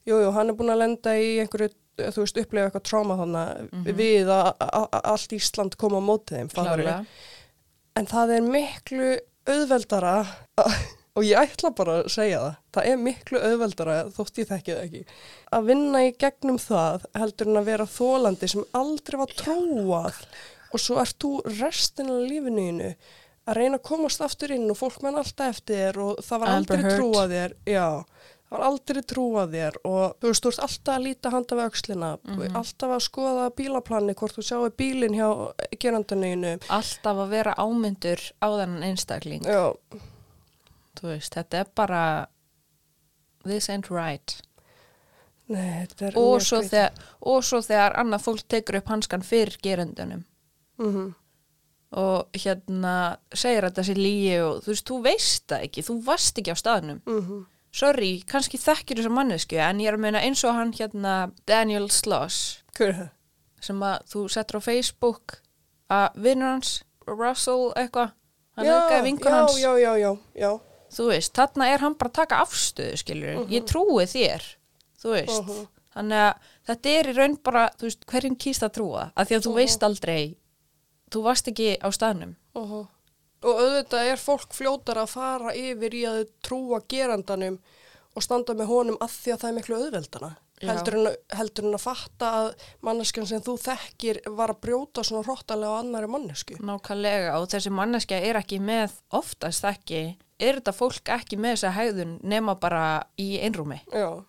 [0.05, 1.71] jú, jú, hann er búin að lenda í einhverju,
[2.11, 6.49] þú veist, upplefa eitthvað tráma þannig við að að- að allt Ísland koma á mótið
[6.51, 7.05] þeim.
[7.95, 9.09] En það er miklu
[9.49, 10.15] auðveldara
[11.17, 12.59] og ég ætla bara að segja það.
[12.75, 15.03] Það er miklu auðveldara þótt ég þekki það ekki.
[15.57, 20.21] Að vinna í gegnum það heldur en að vera þólandi sem aldrei var trúað
[20.71, 22.93] og svo ert þú restin af lífinu þínu
[23.49, 26.77] að reyna að komast aftur inn og fólk menn alltaf eftir og það var Amber
[26.77, 27.55] aldrei trúað þér.
[27.67, 27.87] Já,
[28.51, 31.69] það var aldrei trúað þér og þú veist, þú ert alltaf að líta handa við
[31.71, 32.55] öxlina, Mhm.
[32.55, 36.59] alltaf að skoða bílaplani hvort þú sjáu bílinn hjá gerandunniðinu.
[36.69, 39.73] alltaf að vera ámyndur á þennan einstakling Já,
[40.99, 42.27] þú veist, þetta er bara
[43.45, 44.41] this ain't right
[45.51, 49.57] Nei, þetta er og mjög þegar, og svo þegar annað fólk tekur upp hanskan fyrir
[49.61, 50.23] gerendunum
[50.77, 51.15] Mhm.
[51.93, 56.03] og hérna segir að þetta sé lígi og þú veist, þú veist það ekki þú
[56.03, 57.45] varst ekki á staðnum Mhm.
[57.71, 61.89] Sorry, kannski þekkir þessa mannesku en ég er að meina eins og hann hérna Daniel
[61.89, 63.09] Sloss er
[63.61, 65.37] sem að þú settur á Facebook
[65.91, 66.71] að vinnur hans
[67.07, 68.11] Russell eitthvað,
[68.57, 69.57] hann Já, aukaði vingur hans.
[69.61, 70.51] Já, já, já, já.
[70.91, 74.43] þú veist, þarna er hann bara að taka afstöðu skilur, ég trúi þér
[75.01, 75.67] þú veist, Mhm.
[75.95, 76.33] þannig að
[76.67, 79.53] þetta er í raun bara, þú veist, hverjum kýst að trúa af því að þú
[79.55, 80.37] veist aldrei
[81.11, 82.35] þú varst ekki á staðnum.
[82.55, 82.85] Uh
[83.41, 87.57] Og auðvitað er fólk fljótar að fara yfir í að trúa gerandanum
[88.15, 90.31] og standa með honum að því að það er miklu auðveldana.
[90.61, 92.49] Heldur en, heldur en að fatta að
[92.85, 96.57] manneskjan sem þú þekkir var að brjóta svona hróttalega á annari mannesku.
[96.61, 100.03] nákvæmlega og þessi manneskja er ekki með oftast ekki,
[100.37, 102.83] er þetta fólk ekki með þessa hægðun nema bara
[103.17, 104.21] í einrúmi Já.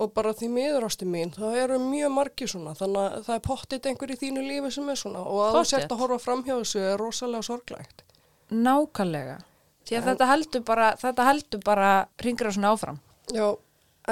[0.00, 3.44] Og bara því miður ástu mín, það eru mjög margir svona, þannig að það er
[3.44, 6.42] pottit einhver í þínu lífi sem er svona og að þú sért að horfa fram
[6.48, 8.02] hjá þessu er rosalega sorglægt.
[8.50, 9.38] Nákvæmlega
[9.84, 11.90] því að þetta heldur bara, þetta heldur bara
[12.24, 13.00] ringra svona áfram
[13.34, 13.46] Já,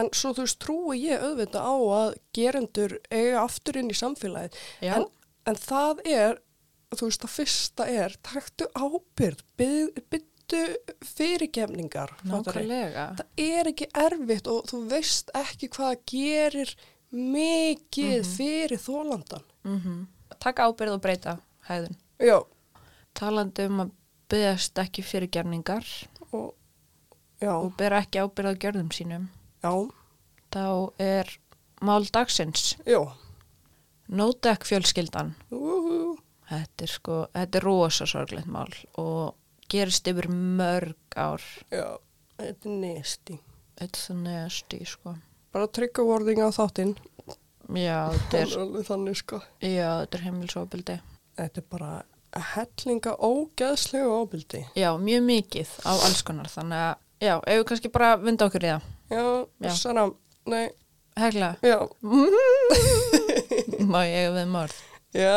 [0.01, 4.57] en svo þú veist, trúi ég auðvitað á að gerendur eiga aftur inn í samfélagið.
[4.89, 5.05] En,
[5.45, 6.39] en það er,
[6.97, 10.17] þú veist, það fyrsta er, taktu ábyrð, bygg,
[11.13, 12.15] fyrirgefningar.
[12.25, 12.65] fattarðu?
[12.65, 16.75] nákvæmlega Það er ekki erfitt og þú veist ekki hvað gerir
[17.13, 19.45] mikið fyrir þólandan.
[19.65, 20.07] mm
[20.43, 21.37] taka ábyrð og breyta
[21.69, 22.39] hægðun Já,
[23.15, 23.91] talandi um að
[24.33, 25.85] byggast ekki fyrir gerningar
[26.33, 26.55] og,
[27.45, 29.29] og bera ekki ábyrð á gjörðum sínum
[29.63, 29.73] já,
[30.53, 30.65] þá
[31.03, 31.31] er
[31.83, 32.77] mál dagsins.
[34.13, 36.17] Nótek fjölskyldan Úhú.
[36.51, 39.35] þetta er sko, þetta er rosa sorglegt mál og
[39.73, 41.41] gerist yfir mörg ár
[41.73, 41.97] Já,
[42.41, 43.39] þetta er nesti.
[43.81, 45.15] it's a nasty sko
[45.53, 46.95] Bara trygga vorðinga á þáttinn.
[47.77, 49.41] já, þetta er, er þannig sko.
[49.61, 50.99] já, þetta er heimilsofbildi
[51.39, 51.93] Þetta er bara
[52.53, 54.63] hellinga ógeðslegu ábyldi.
[54.79, 58.65] já, mjög mikið á alls konar þannig að, já, ef við kannski bara vinda okkur
[58.65, 59.25] í það Já,
[59.61, 59.71] Já.
[59.77, 60.07] Sara,
[60.49, 60.71] nei,
[61.21, 61.79] hegla, já,
[63.93, 64.79] má ég við morð
[65.13, 65.37] já.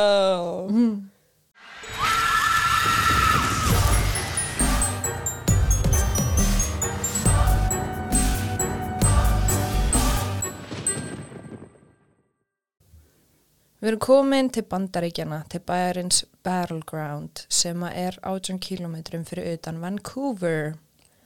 [13.83, 20.77] Við erum komin til bandaríkjana, til bæjarins Battleground sem er 18 kilometrum fyrir utan Vancouver.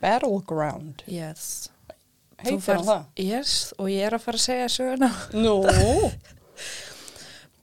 [0.02, 1.04] Battleground.
[1.08, 1.70] Yes.
[2.40, 3.06] Heitir það?
[3.20, 5.10] Yes, og ég er að fara að segja söguna.
[5.36, 5.60] Nú.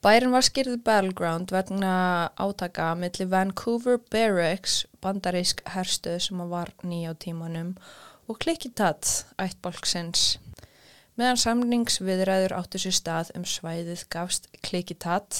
[0.06, 1.94] Bærin var skýrðið Battleground vegna
[2.38, 7.72] átaka milli Vancouver Barracks, bandarísk herstöð sem var nýja á tímanum,
[8.30, 10.36] og Klikkitat, ættbólksins.
[11.16, 15.38] Meðan samningsviðræður áttu sér stað um svæðið gafst Klikkitat,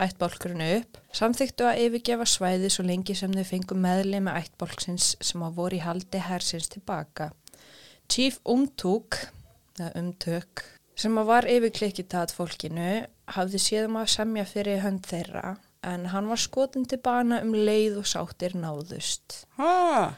[0.00, 5.44] ættbálkurinn upp, samþyktu að yfirgefa svæði svo lengi sem þau fengu meðli með ættbálksins sem
[5.44, 7.28] að voru í haldi hersins tilbaka.
[8.08, 9.18] Chief Umtúk,
[9.92, 10.64] Umtök,
[10.96, 13.04] sem að var yfirklikkitat fólkinu,
[13.36, 18.00] hafði séðum að semja fyrir hönd þeirra, en hann var skotin til bana um leið
[18.00, 19.42] og sáttir náðust.
[19.60, 20.16] Ha,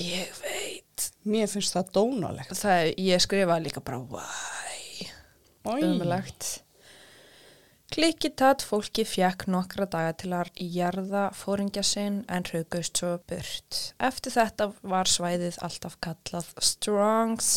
[0.00, 1.12] Ég veit.
[1.28, 2.52] mér finnst það dónalegt.
[2.56, 4.00] Það, ég skrifaði líka bara?
[5.62, 5.82] Oj.
[5.84, 6.62] Umlegt.
[7.92, 13.80] Klikkitat fólki fjekk nokkra daga til að jarða fóringja sinn en hraugust svo burt.
[14.00, 17.50] Eftir þetta var svæðið alltaf kallað Strongs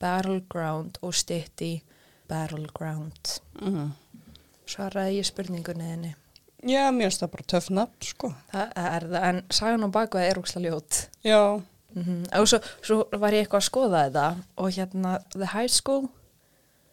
[0.00, 1.82] Battleground og stytti
[2.30, 3.36] Battleground.
[3.60, 3.92] Mm.
[4.64, 6.14] Svaraði ég spurningunni henni.
[6.66, 8.32] Já, mér finnst það bara töff nafn, sko.
[8.50, 11.02] Það er það, en sagan á bakvað er úksla ljót.
[11.26, 11.40] Já,
[11.96, 14.24] Mm Og svo, svo var ég eitthvað að skoða þetta
[14.60, 16.02] og hérna The High School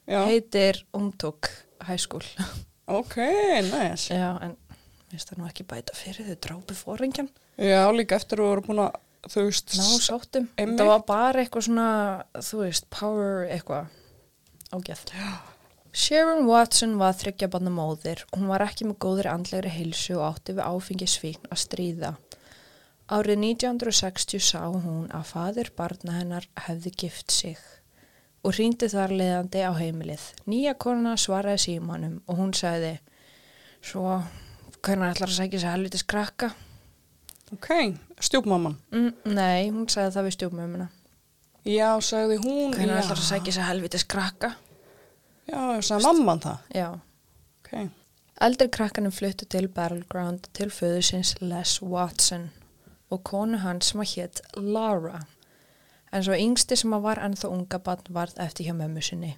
[0.08, 1.50] já, heitir Umtuk
[1.84, 2.24] High School.
[2.88, 3.18] ok,
[3.68, 4.08] næs.
[4.08, 7.28] Já, en mér finnst það nú ekki bæta fyrir þau drápi fóringjan.
[7.60, 8.96] Já, líka eftir að þú voru búin að,
[9.28, 10.48] þú veist, Ná, sáttum.
[10.56, 10.80] Einmitt.
[10.80, 11.90] Það var bara eitthvað svona,
[12.40, 13.92] þú veist, power eitthvað
[14.72, 15.04] ágæð.
[15.94, 18.24] Sharon Watson var þryggjabanna móðir.
[18.34, 22.12] Hún var ekki með góðri andlegri heilsu og átti við áfengisvíkn að stríða.
[23.14, 27.62] Árið 1960 sá hún að fadir barna hennar hefði gift sig
[28.44, 30.24] og hrýndi þar leiðandi á heimilið.
[30.50, 32.98] Nýja konuna svaraði símanum og hún sagði,
[33.86, 34.18] svo,
[34.84, 36.52] hvernig ætlar að segja sér helvitis krakka?
[37.54, 37.70] ok,
[38.20, 38.76] stjúpmamman.
[38.92, 40.90] Mm, nei, hún sagði það við stjúpmömmuna.
[41.70, 44.56] Já, sagði hún, Hvernig ætlar að segja sér helvitis krakka?
[45.50, 46.58] Já, sagði mamman það.
[46.76, 46.88] Já.
[47.64, 47.90] Ok,
[48.44, 52.50] Eldri krakkanum fluttu til Battleground til föðusins Les Watson
[53.14, 55.22] og konu hans sem að hétt Laura.
[56.14, 59.36] En svo yngsti sem að var ennþá unga barn varð eftir hjá mömmu sinni.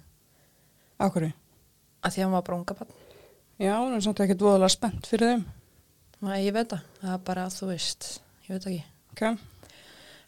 [0.98, 1.32] akkurri.
[2.02, 2.94] Að því að hann var bara unga barn.
[3.58, 5.44] Já, hún er samt ekkert voðalega spennt fyrir þeim.
[6.24, 6.86] Nei, ég veit það.
[7.00, 8.08] Það er bara að þú veist.
[8.46, 8.84] Ég veit ekki.
[9.12, 9.22] Ok,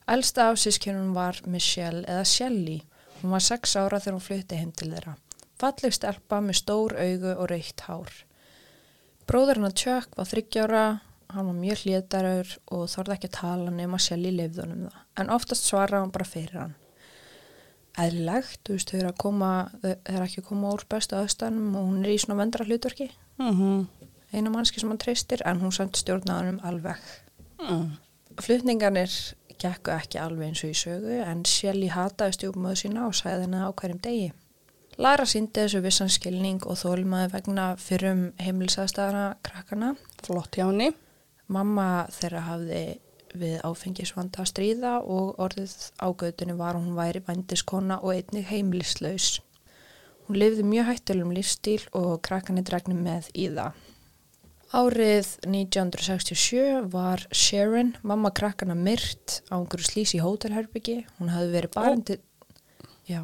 [0.08, 2.78] Elsta af sískjörnum var Michelle eða Shelly.
[3.20, 5.16] Hún var sex ára þegar hún flutti heim til þeirra.
[5.58, 8.12] Falleg stelpa með stór augu og raukt hár.
[9.28, 10.82] Bróður hennar Chuck var þryggjára,
[11.34, 15.00] hann var mjög hlétarur og þorði ekki að tala nema Shelly lifði honum það.
[15.20, 16.76] En oftast svaraði hann bara fyrir hann.
[17.98, 19.50] Eðlilegt, þú veist, þau eru að koma,
[19.82, 23.08] þau eru ekki að koma úr bestu aðstæðanum og hún er í svona vendra hlutverki.
[23.42, 23.88] mhm,
[24.28, 26.98] Eina mannski sem hann treystir en hún samt stjórnaði hann alveg.
[27.58, 27.86] mm.
[28.38, 29.10] Flutningarnir
[29.58, 33.62] gekku ekki alveg eins og í sögu en Shelly hataði stjúpmöðu sína og sagði henni
[33.64, 34.28] á hverjum degi.
[34.98, 39.92] Lara síndi þessu vissan skilning og þólmaði vegna fyrrum heimilisaðstæðana krakkana.
[40.26, 40.88] flott hjá henni.
[41.46, 42.80] Mamma þeirra hafði
[43.38, 49.38] við áfengisvanda að stríða og orðið ágöðunni var hún væri vændiskona og einnig heimilislaus.
[50.26, 53.78] Hún lifði mjög hættilum lífstíl og krakkanir dregnum með í það.
[54.74, 61.04] Árið 1967 var Sharon, mamma krakkana myrt á einhverju slís í hótelherbyggi.
[61.22, 62.20] Hún hafði verið barinn til...
[63.08, 63.22] Já,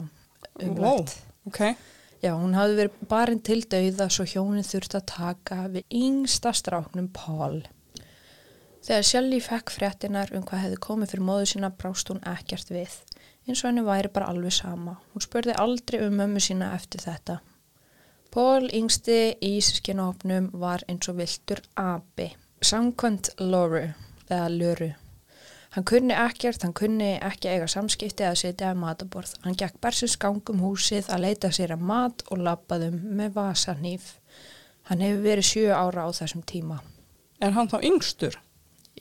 [0.63, 1.19] umlegt.
[1.45, 1.61] Ok,
[2.25, 7.11] Já, hún hafði verið barinn til dauða svo hjónin þurfti að taka við yngsta stráknum
[7.13, 7.59] Paul.
[8.85, 12.97] Þegar Shelly fekk fréttinar um hvað hefði komið fyrir móðu sína brást hún ekkert við.
[13.45, 14.97] Eins og henni væri bara alveg sama.
[15.13, 17.43] Hún spurði aldrei um mömmu sína eftir þetta.
[18.33, 22.33] Paul yngsti í sískinahopnum var eins og viltur api.
[22.65, 23.91] Samkvæmt Loru,
[24.31, 24.95] eða Löru.
[25.75, 29.33] Hann kunni ekkert, hann kunni ekki eiga samskipti að setja að mataborð.
[29.43, 34.13] Hann gekk bersins gangum húsið að leita sér að mat og labbaðum með vasanýf.
[34.91, 36.79] Hann hefur verið sjö ára á þessum tíma.
[37.41, 38.37] er hann þá yngstur?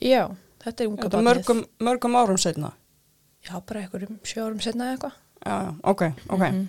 [0.02, 0.34] Já,
[0.64, 1.24] þetta er unga barnið.
[1.28, 2.72] mörgum, mörgum árum setna?
[3.46, 5.12] Já, bara einhverjum sjö árum setna eða eitthvað.
[5.46, 6.68] Já, ok, ok, Mhm.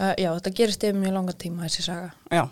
[0.00, 2.10] Uh, já, þetta gerist yfir mjög langan tíma þessi saga.
[2.30, 2.48] já.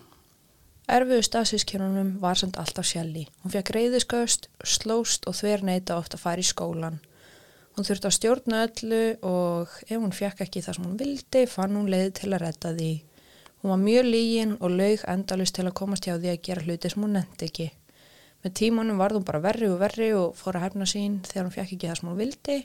[0.89, 3.27] Erfiðu stafsískjörnunum var samt alltaf Shelly.
[3.43, 6.97] Hún fekk reyðisköst, slóst og þver neita ofta að fara í skólan.
[7.77, 11.77] Hún þurfti að stjórna öllu og ef hún fekk ekki það sem hún vildi, fann
[11.77, 12.89] hún leið til að redda því.
[13.61, 16.93] Hún var mjög lígin og laug endalust til að komast hjá því að gera hluti
[16.95, 17.69] sem hún nefndi ekki.
[18.41, 21.57] Með tímanum varð hún bara verri og verri og fór að hefna sín þegar hún
[21.59, 22.59] fekk ekki það sem hún vildi,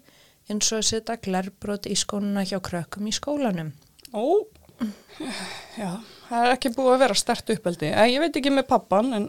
[0.49, 3.75] eins og að setja glerbrot í skónuna hjá krökkum í skólanum.
[4.17, 4.64] Ó, já,
[6.35, 7.91] það er ekki búið að vera stert uppeldi.
[7.93, 9.29] Eh, Ég veit ekki með pappan, en...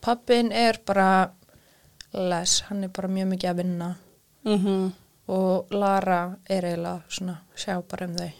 [0.00, 1.08] Pappin er bara
[2.16, 3.90] les, hann er bara mjög mikið að vinna
[4.48, 4.92] Mm
[5.30, 6.16] og Lara
[6.50, 8.30] er eiginlega svona sjá bara um þau.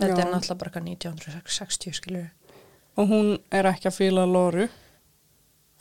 [0.00, 0.22] Þetta Já.
[0.22, 2.30] er náttúrulega bara eitthvað 1960 skilur.
[2.96, 4.64] Og hún er ekki að fíla Lóru.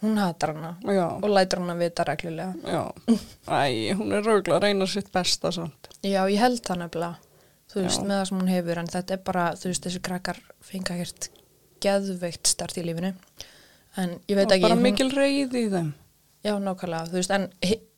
[0.01, 2.53] Hún hatar hana Já, og lætur hana vita reglulega.
[2.65, 2.83] já.
[3.47, 5.87] Æ, hún er raugla að reyna sitt besta samt.
[6.03, 7.15] Já, ég held það nefnilega.
[7.71, 8.07] Þú veist, Já.
[8.09, 11.29] með það sem hún hefur, en þetta er bara, þú veist, þessi krakkar fengi ekkert
[11.83, 13.13] geðveikt start í lífinu.
[13.97, 15.93] en ég veit ekki bara hún- mikil reyði í þeim.
[16.45, 17.49] Já, nákvæmlega, þú veist, en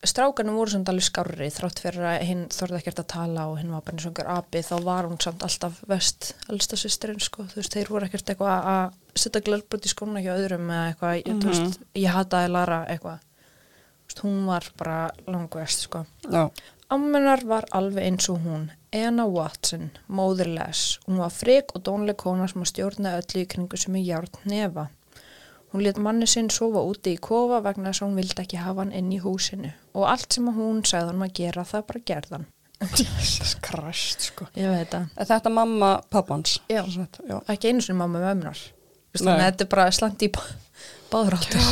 [0.04, 3.70] strákanum voru samt alveg skárri þrátt fyrir að hinn þorði ekkert að tala og hinn
[3.70, 7.44] var bara eins og einhver api, þá var hún samt alltaf vest, elsta sýstirinn, sko,
[7.44, 11.13] þú veist, þeir voru ekkert eitthvað að setja glerbrot í skóna hjá öðrum eða eitthvað,
[11.22, 16.06] ég, þú veist, ég hataði Lara eitthvað, þú veist, hún var bara langvest, sko.
[16.32, 16.50] Já.
[16.91, 20.97] Ammenar var alveg eins og hún, Anna Watson, móðir Les.
[21.08, 24.41] Hún var frik og dónleg kona sem að stjórna öllu í kringu sem er járn
[24.51, 24.89] nefa.
[25.71, 28.84] Hún let manni sinn sofa úti í kofa vegna þess að hún vildi ekki hafa
[28.84, 29.71] hann inn í húsinu.
[29.95, 32.45] Og allt sem hún sagði hann að gera, það bara gerðan.
[32.97, 34.49] Jesus Christ, sko.
[34.58, 35.08] Ég veit það.
[35.15, 36.58] Er þetta mamma pappans?
[36.67, 36.82] Já.
[36.89, 37.38] Já.
[37.54, 38.43] Ekki einu sinni mamma með
[39.21, 40.51] að þetta er bara slant í bá-
[41.12, 41.65] báður áttur.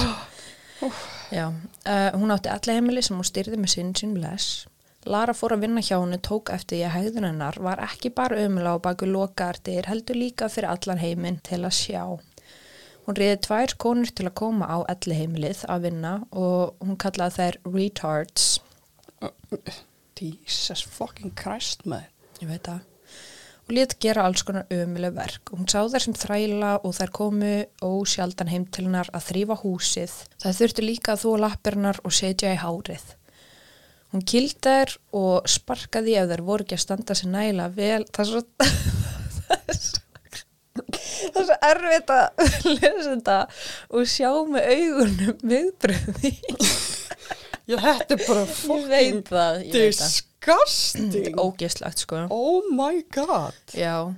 [1.32, 4.66] Já, uh, hún átti allir heimili sem hún styrði með sinn sín Les.
[5.08, 8.84] Lara fór að vinna hjá henni tók eftir hægðun hennar var ekki bara ömulega á
[8.84, 12.04] baku lokaartir, heldur líka fyrir allan heiminn til að sjá.
[13.08, 17.38] Hún reyði tvær konur til að koma á elli heimilið að vinna og hún kallaði
[17.38, 18.50] þær retards.
[20.20, 22.12] Jesus fucking Christ, maður.
[22.44, 22.84] Ég veit það.
[23.70, 25.54] Og lét gera alls konar ömuleg verk.
[25.56, 27.54] Hún sá þær sem þræla og þær komu
[27.86, 30.16] ósjaldan heim til hennar að þrýfa húsið.
[30.44, 33.16] Það þurfti líka að þúa lappirnar og setja í hárið.
[34.10, 38.06] Hún kildi þær og sparkaði ef þær voru ekki að standa sér nægilega vel.
[38.10, 38.42] Það er svo,
[39.50, 40.02] það er svo,
[40.80, 43.38] það er svo erfitt að lesa þetta
[43.94, 46.34] og sjá með augunum viðbröði.
[47.70, 49.60] Bara Ég ég veit það.
[49.76, 51.36] disgusting.
[51.38, 52.24] Ógeslagt sko.
[52.34, 53.54] Oh my god.
[53.78, 54.10] Já,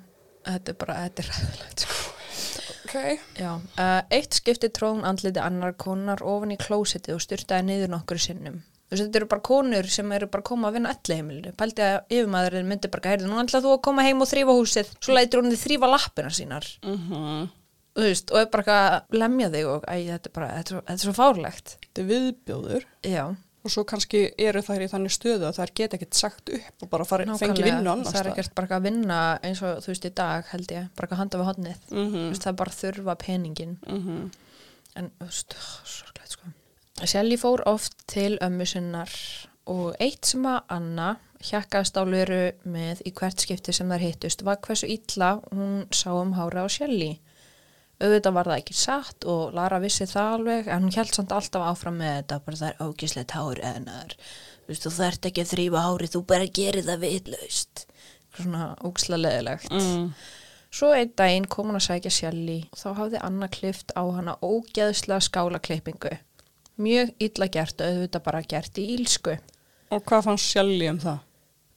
[0.48, 2.00] þetta er bara, þetta er ræðilegt sko.
[2.86, 2.96] Ok.
[3.40, 8.20] Já, uh, eitt skipti tróðun andliti annar konar ofan í klósetti og styrtaði niður nokkur
[8.20, 8.62] sinnum.
[8.92, 11.54] Þú veist, þetta eru bara konur sem eru bara að koma að vinna allir heimilinu.
[11.56, 14.90] Pældi að yfirmaðurinn myndi bara, heyrðu, nú ætlaðu þú að koma heim og þrýfa húsið.
[15.00, 16.68] Svo lætur hún þið þrýfa lappina sínar.
[16.84, 17.48] Mm
[17.92, 20.78] Þú veist, og er bara að lemja þig og, æ, þetta er bara, þetta er
[20.80, 21.74] þetta er svo fárlegt.
[21.84, 22.86] Þetta er viðbjóður.
[23.04, 23.24] Já,
[23.62, 26.90] Og svo kannski eru þær í þannig stöðu að þær geta ekkert sagt upp og
[26.90, 30.08] bara fari, fengi vinnu annars Það er ekkert bara að vinna eins og þú veist
[30.08, 31.84] í dag, held ég, bara að handa við hodnið.
[31.92, 33.76] Þú veist, það er bara að þurfa peningin.
[33.86, 34.24] -hmm.
[34.96, 36.54] En, þú veist, sorglega, sko.
[37.06, 39.12] Shelly fór oft til ömmu sinnar
[39.72, 41.10] og eitt sem að Anna
[41.42, 46.12] hjakkast á löru með í hvert skipti sem þær hittust var hversu illa hún sá
[46.14, 47.16] um hára á Shelly.
[48.02, 51.66] Auðvitað var það ekki satt og Lara vissi það alveg en hún held samt alltaf
[51.70, 54.16] áfram með þetta bara það er ógislegt hár eðnar.
[54.62, 57.86] Þú veist, þú þarft ekki að þrýfa hárið, þú bara gerir það vitlaust.
[58.38, 59.74] Svona ógislega leðilegt.
[59.74, 60.08] mm.
[60.72, 64.38] Svo einn daginn kom hún að sækja Shelly og þá hafði Anna klift á hana
[64.40, 66.14] ógeðslega skálaklippingu.
[66.82, 69.38] Mjög illa gert og auðvitað bara gert í ílsku.
[69.91, 71.20] Og hvað fannst Shelly um það?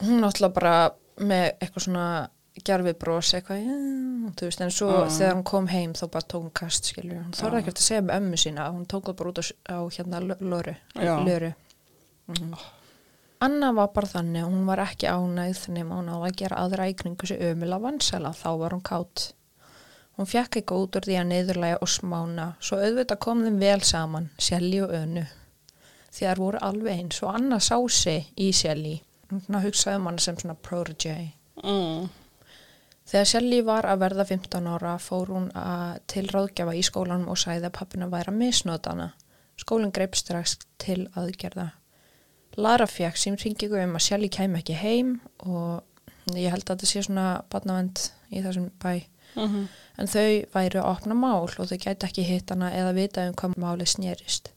[0.05, 0.75] Hún náttúrulega bara
[1.19, 2.07] með eitthvað svona
[2.65, 3.65] gerfi bros eitthvað,
[4.39, 5.09] þú veist, en svo Ah.
[5.11, 7.17] þegar hún kom heim þá bara tók hún kast, skilju.
[7.25, 7.61] Hún þorði Ah.
[7.63, 10.41] ekkert að segja með ömmu sína, hún tók það bara út á, á hérna lö-
[10.41, 11.25] lóru, Já.
[11.27, 11.55] löru.
[12.29, 12.55] Mhm.
[13.41, 16.95] Anna var bara þannig, hún var ekki ánægð nema hún á að gera aðra í
[16.95, 19.33] kringu sig ömula vansala, þá var hún kátt.
[20.15, 23.81] Hún fekk ekki út úr því að niðurlæga og smána, svo auðvitað kom þeim vel
[23.83, 25.25] saman, Sjelli og Önu.
[26.15, 29.01] Þær voru alveg eins og Anna sá sig í Sjelli.
[29.33, 31.33] Hún hugsaði um hann sem svona protege.
[31.65, 32.07] Mm.
[33.05, 37.41] Þegar Shelly var að verða 15 ára fór hún að til ráðgjafa í skólanum og
[37.41, 39.09] sagði að pappina væri að misnota hana.
[39.61, 41.73] Skólinn greip strax til aðgerða.
[42.57, 45.83] Lara fekk símringingu um að Shelly kæmi ekki heim og
[46.33, 49.05] ég held að þetta sé svona badnavend í þessum bæ.
[49.37, 49.67] Mm
[49.99, 53.37] En þau væru að opna mál og þau gæti ekki hitt hana eða vita um
[53.39, 54.51] hvað máli snerist.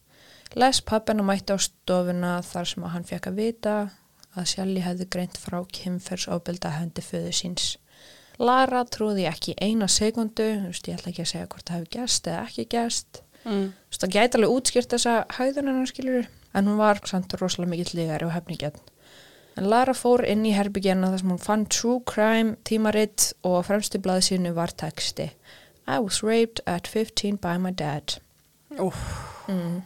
[0.57, 3.75] Les pappina mætti á stofuna þar sem að hann fekk að vita
[4.37, 7.75] að Shelly hefði greint frá kynferðsofbelda hendi föðu síns.
[8.37, 12.43] Lara trúði ekki eina veist, ég ætla ekki að segja hvort það hefði gæst eða
[12.45, 13.21] ekki gæst.
[13.45, 13.73] Mm.
[13.97, 18.25] Það gæti alveg útskýrt þessa hæðun hennar skilur, en hún var samt rosalega mikill lígari
[18.25, 18.81] og hefnigjarn.
[19.57, 23.97] En Lara fór inn í herbygjana þar sem hún fann True Crime tímaritt og fremstu
[24.03, 25.31] blaði sínu var texti
[25.87, 28.19] I was raped at 15 by my dad.
[28.77, 28.97] Úf,
[29.47, 29.81] Mm.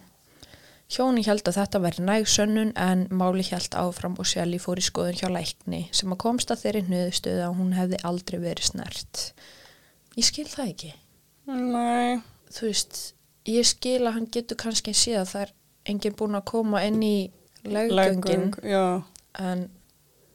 [0.91, 4.83] Hjóni held að þetta væri næg sönnun en máli held áfram og Shelly fór í
[4.83, 9.21] skoðun hjá lækni sem að komst að þeirri hnöðustöðu að hún hefði aldrei verið snert.
[10.17, 10.91] Ég skil það ekki.
[11.45, 12.19] nei.
[12.51, 13.13] Þú veist,
[13.47, 15.53] ég skil að hann getur kannski það er
[15.85, 17.31] enginn búin að koma inn í
[17.63, 19.03] leggöngin Leggöng, Já,
[19.39, 19.67] en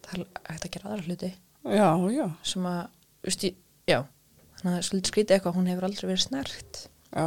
[0.07, 1.33] það hægt að gera aðra hluti
[1.67, 2.27] já, já.
[2.47, 2.81] sem að,
[3.27, 4.01] veist, ég, já,
[4.61, 6.83] þannig að það er svolítið skrítið eitthvað, hún hefur aldrei verið snert.
[7.11, 7.27] Já,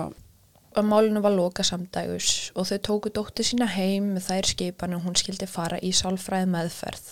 [0.80, 5.04] að málinu var loka samdægus og þau tóku dóttir sína heim með þær skipan og
[5.08, 7.10] hún skildi fara í sálfræði meðferð.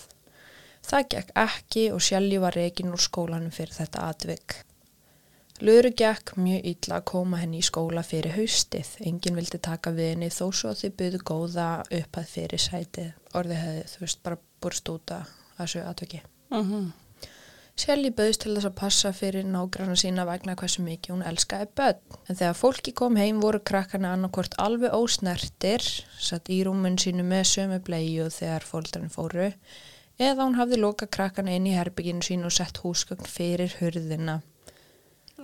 [0.88, 4.62] Það gekk ekki og Shelly var reygin úr skólanum fyrir þetta atvik.
[5.58, 8.92] Luru gekk mjög illa að koma henni í skóla fyrir haustið.
[9.10, 11.68] Engin vildi taka við henni þó svo að þau byggðu góða
[12.00, 13.10] upp að fyrir sætið.
[13.34, 16.22] Orðið hefði, þú veist, bara burst út að þessu atveki.
[16.54, 16.92] Mhm.
[17.78, 22.00] Shelly bauðist til þess að passa fyrir nágranna sína vegna hversu mikið hún elskaði börn.
[22.30, 25.86] En þegar fólki kom heim voru krakkana annarkvort alveg ósnertir,
[26.18, 29.54] satt í rúmun sínu með sömu bleiðu þegar fólkarinn fóru,
[30.18, 34.42] eða hún hafði loka krakkana inn í herbygginu sínu og sett húsgögn fyrir hurðina.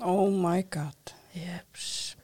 [0.03, 1.13] Oh my god.
[1.33, 2.17] Jeps.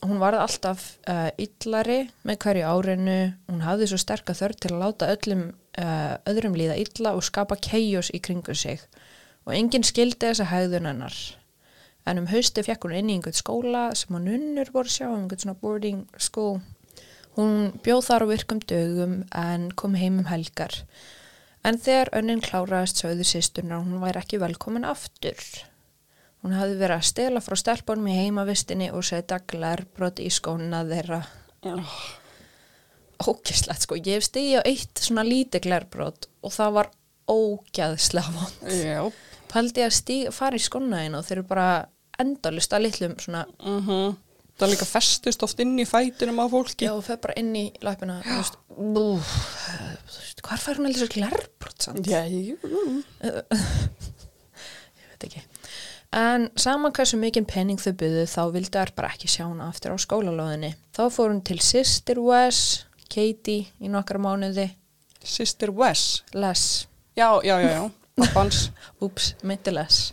[0.00, 3.18] Hún varð alltaf uh, illari með hverju árinu.
[3.50, 7.58] Hún hafði svo sterka þörf til að láta öllum uh, öðrum líða illa og skapa
[7.60, 8.80] keios í kringu sig.
[9.44, 11.18] Og enginn skildi þessa hægðun hennar.
[12.08, 15.26] En um hausti fekk hún inn í einhvern skóla sem hún unnur voru sjá, um
[15.26, 16.62] einhvern svona boarding school.
[17.36, 20.80] Hún bjóð þar á virkum dögum en kom heim um helgar.
[21.66, 25.36] En þegar önnin kláraðist sögðu sýsturnar hún væri ekki velkomin aftur.
[26.42, 31.22] Hún hafði verið að stela frá stelpunum í heimavistinni og setja glærbrot í skóna þeirra.
[33.18, 36.90] Ógæslegt sko, ég hef stigið á eitt svona lítið glærbrot og það var
[37.28, 38.60] ógæðslega vond.
[38.70, 39.00] Já.
[39.50, 41.68] Paldi að stíg, fara í skóna einu og þeir eru bara
[42.22, 44.16] endalist að litlum svona, Mhm.
[44.58, 46.82] Það líka festist oft inn í fætinum á fólki.
[46.86, 50.86] já, og þau bara inn í læpina, þú veist, bú, þú veist, hvar fær hún
[50.86, 52.06] allir svo glærbrot samt?
[52.06, 52.56] Já, jú.
[53.22, 55.42] Ég veit ekki.
[56.16, 59.92] En saman hversu mikinn penning þau byggðu þá vildu þær bara ekki sjá hana aftur
[59.92, 60.72] á skólalóðinni.
[60.96, 64.70] Þá fór hún til Sister Wes, Katie í nokkra mánuði,
[65.20, 66.22] Sister Wes.
[66.32, 66.86] Les,
[67.18, 67.90] Já, já, já, já.
[68.16, 68.70] Pappans.
[69.04, 70.12] úps, myndi Les.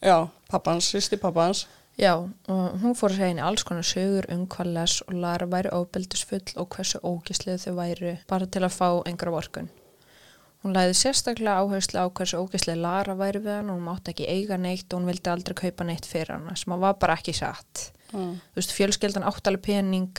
[0.00, 1.66] Já, pappans, sýsti pappans.
[2.00, 5.46] Já, og hún fór að segja henni alls konar sögur um hvað Les og Lara
[5.52, 9.68] væri óbyldisfull og hversu ógislið þau væri bara til að fá einhverja vorkun.
[10.66, 14.24] Hún læði sérstaklega áherslu á hversu ógislið Lara væri við hann og hún mátti ekki
[14.26, 17.34] eiga neitt og hún vildi aldrei kaupa neitt fyrir hana sem að var bara ekki
[17.38, 17.92] satt.
[18.12, 18.32] Mm.
[18.50, 20.18] þú veist, fjölskeldan áttalega pening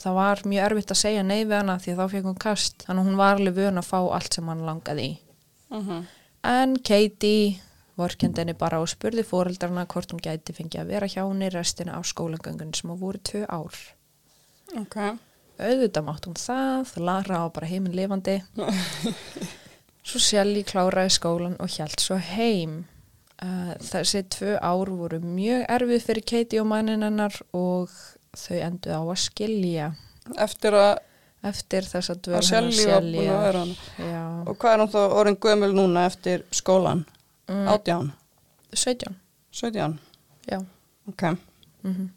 [0.00, 2.84] það var mjög erfitt að segja nei við hana því að þá fekk hún kast
[2.86, 5.18] þannig að hún var alveg vön að fá allt sem hann langaði í
[5.70, 6.06] Mhm.
[6.44, 7.60] en Katie
[7.96, 11.96] vorkendi henni bara og spurði fóreldrarna hvort hún gæti fengið að vera hjá henni restina
[11.96, 13.76] á skólagöngun sem að voru tvö ár
[14.80, 14.96] Ok.
[15.60, 18.42] auðvitað mátt hún það Lara á bara heiminn lifandi
[20.06, 22.84] svo Shelly kláraði skólan og hjælt svo heim
[23.82, 27.90] þessi tvö ár voru mjög erfið fyrir Katie og mannin hennar og
[28.36, 29.90] þau endu á að skilja
[30.42, 30.94] Eftir að,
[31.46, 33.74] eftir þess að að dvöl Shelly var búin að vera hann.
[34.00, 37.04] já, Og hvað er hann þá orðin gömul núna eftir skólan?
[37.46, 37.68] Mm.
[37.74, 38.08] Átján?
[38.72, 39.14] 17
[39.52, 39.98] 17?
[40.50, 40.58] já
[41.08, 41.22] Ok.
[41.82, 42.08] mm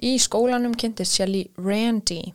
[0.00, 2.32] Í skólanum kynntist Shelly Randy,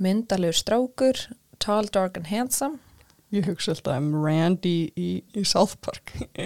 [0.00, 1.18] myndalegur strákur,
[1.60, 2.78] tall, dark and handsome.
[3.34, 6.12] Ég hugsa alltaf um Randy í, í South Park.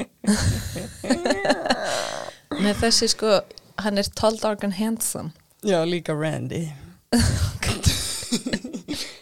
[2.59, 3.35] Nei, þessi sko,
[3.85, 5.35] hann er tall, dark and handsome.
[5.67, 6.63] Já, líka Randy.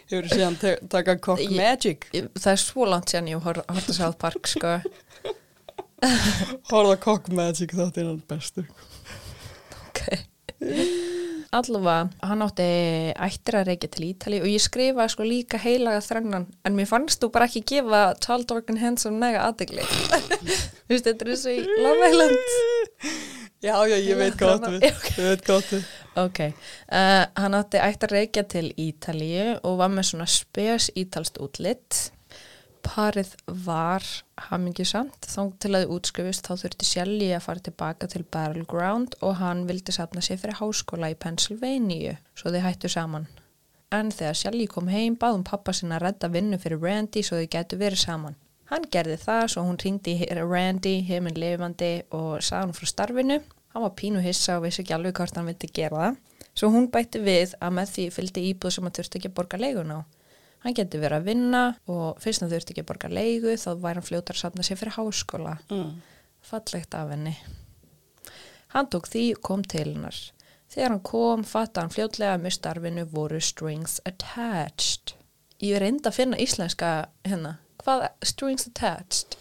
[0.06, 2.06] Hefur síðan te- taka Cock Ég- Magic.
[2.14, 4.76] Ég- Það er svo langt síðan ég horf að South Park, sko.
[6.70, 8.70] Horða Cock Magic þátt er hann bestur.
[9.90, 10.02] Ok.
[11.54, 12.66] Allavega, hann átti
[13.14, 17.22] ættir að reykja til Ítali og ég skrifaði sko líka heilaga þrennan en mér fannst
[17.22, 19.84] þú bara ekki gefa Dark and Handsome nega aðdegli.
[19.86, 22.50] Þú veist, þetta er eins og í Love Island.
[23.64, 24.66] Já, já, ég veit gott.
[24.82, 25.70] Ég veit gott.
[26.16, 31.40] Ok, uh, hann átti ætti að reykja til Ítalíu og var með svona spes ítalst
[31.42, 32.10] útlitt.
[32.86, 33.32] Parið
[33.66, 34.04] var
[34.48, 39.36] hamingisamt, þá til að þið útskrifist þá þurfti Shelly að fara tilbaka til Battleground og
[39.40, 43.26] hann vildi safna sér fyrir háskóla í Pennsylvania, svo þið hættu saman.
[43.94, 47.50] En þegar Shelly kom heim báðum pappa sinna að redda vinnu fyrir Randy svo þau
[47.56, 48.38] gætu verið saman.
[48.70, 53.38] Hann gerði það svo hún ringdi Randy, heiminn lifandi og sagði hann frá starfinu.
[53.74, 56.18] Hann var pínu hissa og vissi ekki alveg hvort hann vildi gera það.
[56.56, 59.60] Svo hún bætti við að með því fylgdi íbúð sem hann þurfti ekki að borga
[59.60, 59.98] leigun á.
[60.66, 61.58] Hann geti verið að vinna
[61.94, 64.80] og fyrst hann þurfti ekki að borga leigu þá væri hann fljótar að safna sér
[64.80, 65.52] fyrir háskóla.
[65.70, 65.92] Mm.
[66.42, 67.34] Fallegt af henni.
[68.74, 70.18] Hann tók því og kom til hennar.
[70.74, 75.14] Þegar hann kom, fatta hann fljótlega að með starfinu voru strings attached.
[75.62, 76.92] Ég reyndi að finna íslenska
[77.22, 77.60] hérna.
[77.86, 79.38] Hvað er strings attached?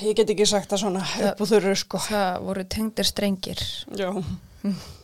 [0.00, 2.00] Ég get ekki sagt það svona upp og þurru sko.
[2.08, 3.68] Það voru tengdir strengir.
[3.92, 4.14] Já.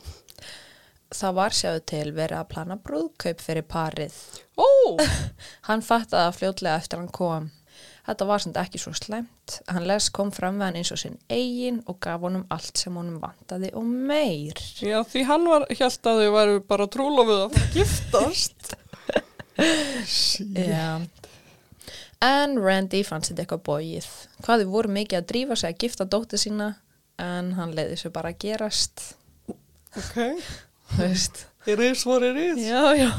[1.14, 4.14] Það var sjáðu til verið að plana brúðkaup fyrir parið.
[4.58, 4.66] Ó,
[5.68, 7.50] Hann fattaði að fljótlega eftir hann kom.
[8.04, 9.54] Þetta var samt ekki svo slæmt.
[9.70, 12.96] Hann les kom fram við hann eins og sinn eigin og gaf honum allt sem
[12.98, 14.58] honum vantaði og meir.
[14.82, 18.74] já því hann var, held að þau væru bara trúlofuð að giftast.
[20.54, 20.98] Já.
[22.24, 24.06] En Randy fannst þetta eitthvað bóið.
[24.42, 26.68] Hvað þau voru mikið að drífa sig að gifta dóttir sína
[27.22, 29.04] en hann leiði svo bara að gerast
[29.94, 30.16] Ok.
[31.80, 32.58] Is what it is.
[32.58, 33.10] já, já.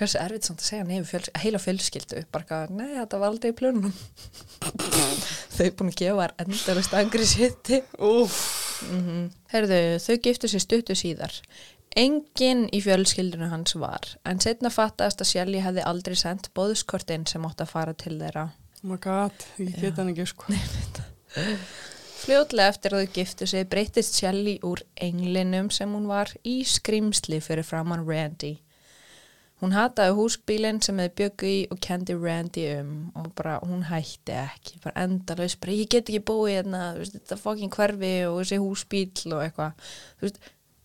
[0.00, 2.22] Hversu erfitt samt að segja nefn fjöls, heila fjölskyldu.
[2.32, 3.90] Bara eitthvað, nei þetta var aldrei í plunum
[5.56, 11.34] þau búin að gefa þær endalust angri sitti mm Herðu, þau giftu sér stuttu síðar.
[11.98, 17.44] Enginn í fjölskyldinu hans var, en setna fattaðast að Shelly hefði aldrei sendt bóðskortinn sem
[17.44, 18.46] átt að fara til þeirra.
[18.80, 20.54] Oh my god, ég get hann ekki sko.
[22.20, 27.38] Fljótlega eftir að þau giftu sig breytist Shelly úr englinum sem hún var í skrimsli
[27.40, 28.58] fyrir framann Randy.
[29.60, 34.36] Hún hataði húsbílinn sem þau bjöggu í og kendi Randy um og bara hún hætti
[34.36, 39.34] ekki, bara endalaus, bara ég get ekki búið hérna, þetta fokkin hverfi og þessi húsbíl
[39.34, 39.90] og eitthvað,
[40.20, 40.40] þú veist,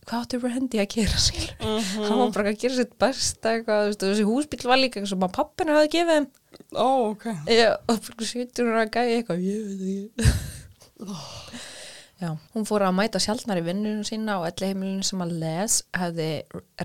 [0.07, 1.53] hvað átti Randy að gera sér?
[1.61, 4.99] Hann var bara að gera sitt besta eitthvað, þú veist, og þessi húsbíl var líka
[4.99, 6.29] eitthvað sem að pappina hafði gefið þeim.
[6.75, 7.25] Ó, ok.
[7.55, 10.35] Já, og sýtur hún að gæja eitthvað, ég veit ekki.
[12.15, 15.81] Já, hún fór að mæta sjálfnar í vinnunum sína og elli heimilinu sem að les
[15.99, 16.29] hefði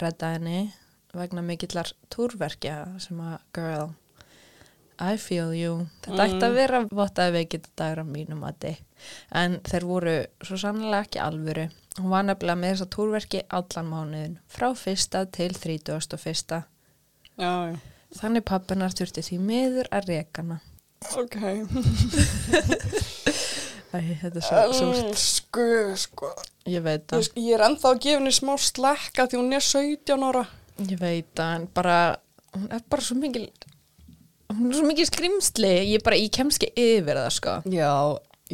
[0.03, 0.61] reddað henni
[1.15, 3.93] vegna mikillar túrverkja sem að girl,
[5.01, 5.87] I feel you.
[6.05, 8.83] Þetta ætti að vera vottaði veikið dagur af mínum að þið.
[9.41, 11.67] En þeir voru svo sannlega ekki alvöru.
[11.97, 16.61] Hún var nefnilega með þessa túrverki allan mánuðin, frá fyrsta til 31.
[17.41, 17.75] Já, já.
[18.19, 20.59] Þannig pappinar þurfti því miður að reka hana.
[21.17, 21.39] Ok.
[23.91, 25.01] Æ, þetta er svo súrt.
[25.11, 25.66] Elsku,
[25.99, 26.30] sko.
[26.70, 27.16] Ég veit það.
[27.24, 30.45] veist, Ég er ennþá að gefa henni smá slekka því hún er 17 ára.
[30.86, 31.97] Ég veit það, en bara,
[32.55, 33.49] hún er bara svo mikil,
[34.53, 35.72] hún er svo mikil skrimsli.
[35.91, 37.57] Ég bara, ég kemst ekki yfir það, sko.
[37.74, 37.91] Já,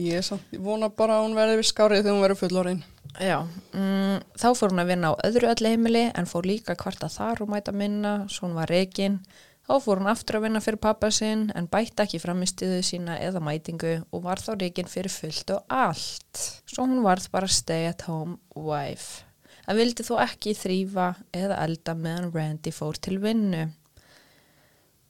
[0.01, 2.85] ég er samt, ég vona bara að hún verði við skárið þegar hún verður fullorinn.
[3.17, 3.39] Já,
[3.73, 7.45] mm, þá fór hún að vinna á öðru öllu heimili en fór líka kvarta þar
[7.45, 9.21] og mæta minna, svo hún var rekin.
[9.67, 13.41] Þá fór hún aftur að vinna fyrir pappa sinn en bætti ekki framistuðu sína eða
[13.43, 16.43] mætingu og var þá rekin fyrir fullt og allt.
[16.71, 19.25] Svo hún varð bara stay at home wife.
[19.67, 23.65] Það vildi þó ekki þrýfa eða elda meðan Randy fór til vinnu.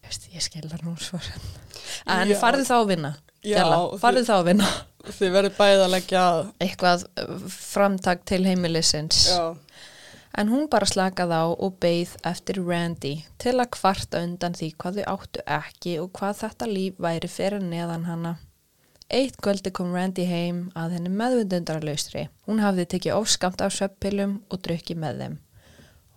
[0.06, 1.20] Veistu, ég skilðar nú svo.
[2.08, 2.38] En Já.
[2.40, 3.10] farðu þá að vinna.
[3.44, 4.68] Já, Stella, farðu þið- þá að vinna.
[5.06, 6.40] Þið verður að leggja að.
[6.64, 9.20] Eitthvað uh, framtak til heimilisins.
[9.30, 9.42] Já.
[10.36, 14.98] En hún bara slakaði á og beið eftir Randy til að kvarta undan því hvað
[14.98, 18.34] þau áttu ekki og hvað þetta líf væri fyrir neðan hana.
[19.08, 22.26] Eitt kvöldi kom Randy heim að henni meðvindundarlaustri.
[22.44, 25.38] Hún hafði tekið ofskamt af sveppilum og drukki með þeim.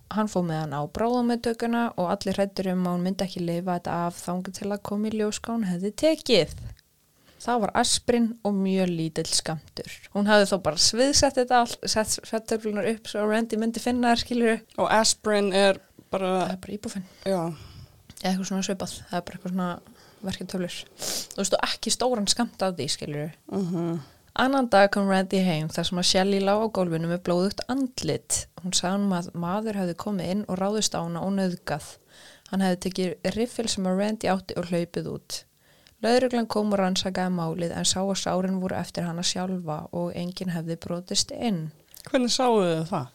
[0.10, 3.78] Hann fóð með hann á bráðamöðtökuna og allir hrættur um að hún myndi ekki lifa
[3.78, 6.56] þetta af þangu til að komi í ljós hvað hún hefði tekið.
[7.40, 9.94] Það var asprin og mjög lítill skamtur.
[10.16, 14.24] Hún hafði þó bara sviðsett þetta allt, sett svettöflunar upp svo Randy myndi finna þær,
[14.26, 15.80] skilur Og aspirin er
[16.12, 17.08] bara, Það er bara íbúfinn.
[17.24, 17.40] já.
[18.20, 18.94] Eða eitthvað svona svipað.
[19.10, 19.70] Það er bara eitthvað svona
[20.28, 20.78] verkeftöflur.
[21.00, 24.00] Þú veist, og ekki stóran skamt af því, skilur Uh
[24.40, 28.46] Annan dag kom Randy heim þar sem að Shelly lá á gólfinu með blóðugt andlit.
[28.64, 31.88] Hún sagði hann að maður hefði komið inn og ráðist á hana og nöðgað.
[32.52, 35.40] Hann hefði tekið riffil sem að Randy átti og hlaupið út.
[36.04, 40.54] Lauruglan kom og rannsakaði málið en sá að sárin voru eftir hana sjálfa og enginn
[40.56, 41.72] hefði brotist inn.
[42.08, 43.08] Hvernig sáu þið það?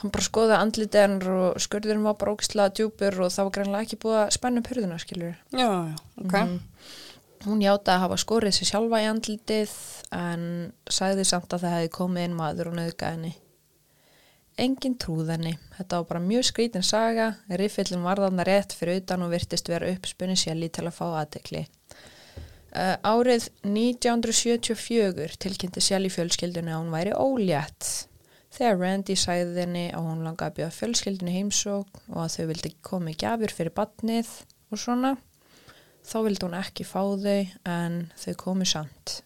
[0.00, 3.86] Hann bara skoði andlitið hennar og skurðurinn var bara ógislega djúpur og það var greinlega
[3.86, 5.34] ekki búið að spenna upp hurðuna, skilur.
[5.52, 6.34] Já, já, ok.
[6.38, 6.60] Mhm.
[7.40, 9.74] Hún játaði að hafa skorið sér sjálfa í andlitið
[10.12, 10.42] en
[10.92, 13.34] sagði samt að það hefði komið inn maður og nöðgað henni.
[14.60, 15.54] Engin trúð henni.
[15.78, 17.30] Þetta var bara mjög skrítin saga.
[17.48, 21.64] Riffillin var þarna rétt fyrir utan og virtist vera uppspunni sjálfi til að fá aðtekli.
[22.70, 27.88] Uh, árið 1974 tilkynnti sjálf í fjölskyldunni að hún væri ólétt.
[28.54, 32.70] Þegar Randy sagði henni að hún langaði að bjóða fjölskyldunni heimsók og að þau vildi
[32.86, 34.30] koma í gjafir fyrir batnið
[34.70, 35.12] og svona,
[36.06, 37.42] þá vildi hún ekki fá þau
[37.74, 39.20] en þau komu samt.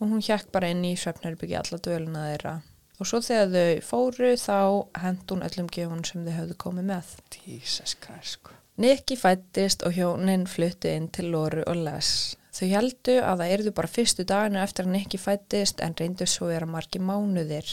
[0.00, 2.54] Og hún hjekk bara inn í svefnherbyggja alla döluna þeirra.
[3.00, 4.58] Og svo þegar þau fóru þá
[5.02, 7.16] hent hún öllum gefunum sem þau höfðu komið með.
[7.46, 8.56] Jesus Christ, sko.
[8.80, 12.34] Nikki fættist og hjónin fluttu inn til Lóru og Les.
[12.54, 16.52] Þau heldu að það erðu bara fyrstu daginu eftir að Nikki fættist en reyndu svo
[16.52, 17.70] vera margi mánuðir.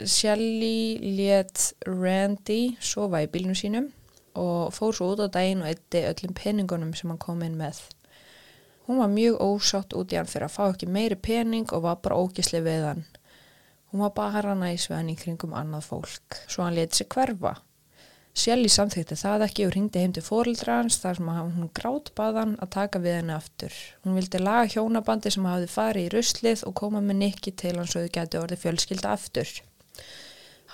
[0.00, 3.90] Shelly let Randy sofa í bílnum sínum
[4.36, 7.82] og fór svo út á daginn og eitti öllum peningunum sem hann kom inn með.
[8.88, 12.00] Hún var mjög ósátt út í hann fyrir að fá ekki meiri pening og var
[12.00, 13.04] bara ógisli við hann.
[13.92, 17.56] Hún var bara næs við hann í kringum annað fólk, svo hann leti sig hverfa.
[18.36, 22.52] Shelly samþykti það ekki og ringdi heim til fóreldra hans þar sem hún grátt baðan
[22.60, 23.76] að taka við henni aftur.
[24.04, 27.94] Hún vildi laga hjónabandi sem hafði farið í ruslið og koma með Nikki til hans
[27.96, 29.52] og þau geti orðið fjölskylda aftur.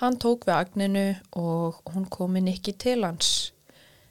[0.01, 1.05] Hann tók við agninu
[1.39, 3.53] og hún kom með Nikki til hans.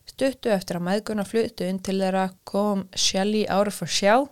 [0.09, 4.25] Stuttu eftir að meðguna fluttu inn til þeirra kom Shelly ára for sjá.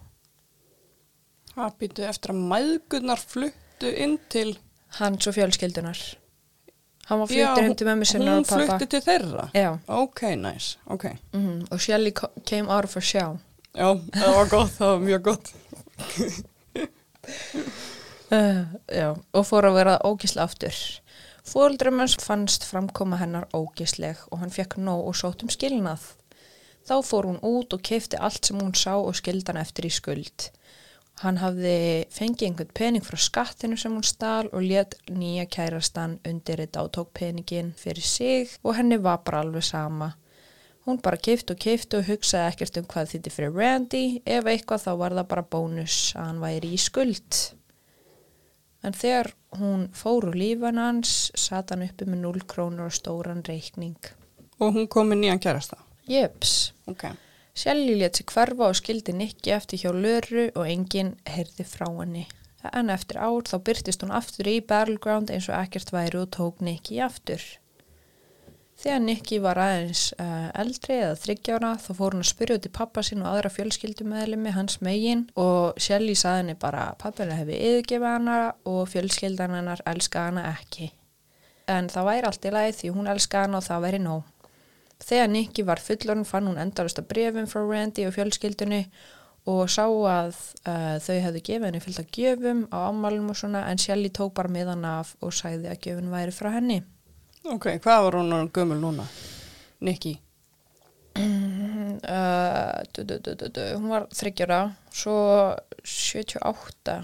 [1.53, 4.57] Hvað býtu eftir að mæðgunar fluttu inn til...
[4.99, 5.99] Hans og fjölskyldunar.
[7.11, 8.67] Hann var Já, fluttur heim til mömmu sinna Hún og pappa.
[8.79, 9.49] flutti til þeirra?
[9.55, 11.05] Já, Ok, nice, ok.
[11.35, 12.13] mm og Shelly
[12.47, 13.39] came out of her shell.
[13.75, 15.53] Já, það var gott, það var mjög gott.
[18.31, 18.65] Uh,
[19.01, 20.77] já, og fór að vera ógísla aftur.
[21.51, 26.03] Fóldrum hans fannst framkoma hennar ógísleg og hann fekk nóg og sótt um skilnað.
[26.87, 30.51] Þá fór hún út og keifti allt sem hún sá og skildan eftir í skuld.
[31.21, 36.63] Hann hafði fengið einhvern pening frá skattinu sem hún stal og let nýja kærastan undir
[36.63, 40.15] þetta og tók peningin fyrir sig og henni var bara alveg sama.
[40.87, 44.87] Hún bara keifti og keifti og hugsaði ekkert um hvað þýtti fyrir Randy, ef eitthvað
[44.87, 47.41] þá var það bara bónus að hann væri í skuld.
[48.81, 53.45] En þegar hún fór úr lífan hans, sat hann uppi með 0 krónur og stóran
[53.45, 53.99] reikning.
[54.57, 55.77] Og hún kom með nýjan kærasta.
[56.09, 56.73] Jöps.
[56.89, 57.11] Ok.
[57.61, 62.23] Shelly let sig hverfa og skildi Nikki eftir hjá Löru og enginn heyrði frá henni.
[62.73, 66.63] En eftir ár þá byrtist hún aftur í Battleground eins og ekkert væri og tók
[66.65, 67.45] Nikki aftur.
[68.81, 72.73] Þegar Nikki var aðeins uh, eldri eða þryggjára þá fór hún að spyrja út í
[72.81, 77.61] pappa sín og aðra fjölskyldumæðlimi hans megin og Shelly saði henni bara að pappina hefði
[77.61, 78.41] yfirgefið hana
[78.73, 80.95] og fjölskyldan hennar elska hana ekki.
[81.69, 84.25] En það væri allt í lagi því hún elska hana og það væri nóg.
[85.01, 88.83] Þegar Nikki var fullorinn fann hún endalust að brefum frá Randy og fjölskyldunni
[89.49, 90.35] og sá að
[90.69, 94.35] uh, þau hefðu gefið henni fyllt að gjöfum á ámálum og svona en Shelly tók
[94.37, 96.83] bara með hann af og sagði að gjöfun væri frá henni.
[97.49, 99.07] Ok, hvað var hún gömul núna?
[99.81, 100.19] Nikki?
[101.17, 103.63] Uh, du, du, du, du, du.
[103.81, 104.61] Hún var þryggjara,
[104.93, 105.17] svo
[105.85, 107.01] 78,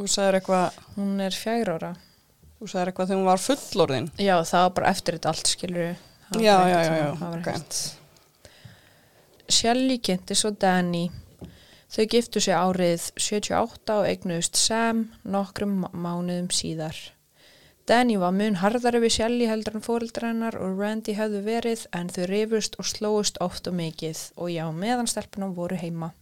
[0.00, 1.90] Þú sagðir eitthvað, hún er fjær ára.
[2.58, 4.06] þú sagðir eitthvað þegar hún var fullorðin.
[4.20, 5.98] Já, það var bara eftir þetta allt, skilur við.
[6.38, 7.14] Já, já, já, já.
[9.50, 11.10] Shelly kynnti svo Danny.
[11.90, 16.94] Þau giftu sig árið 78 og eignuðust Sam nokkrum má- mánuðum síðar.
[17.86, 22.12] Danny var mun harðari við Shelly heldur en fóreldrar hennar og Randy hefðu verið en
[22.14, 26.12] þau rifust og slóust oft og mikið og já, meðanstelpunum voru heima.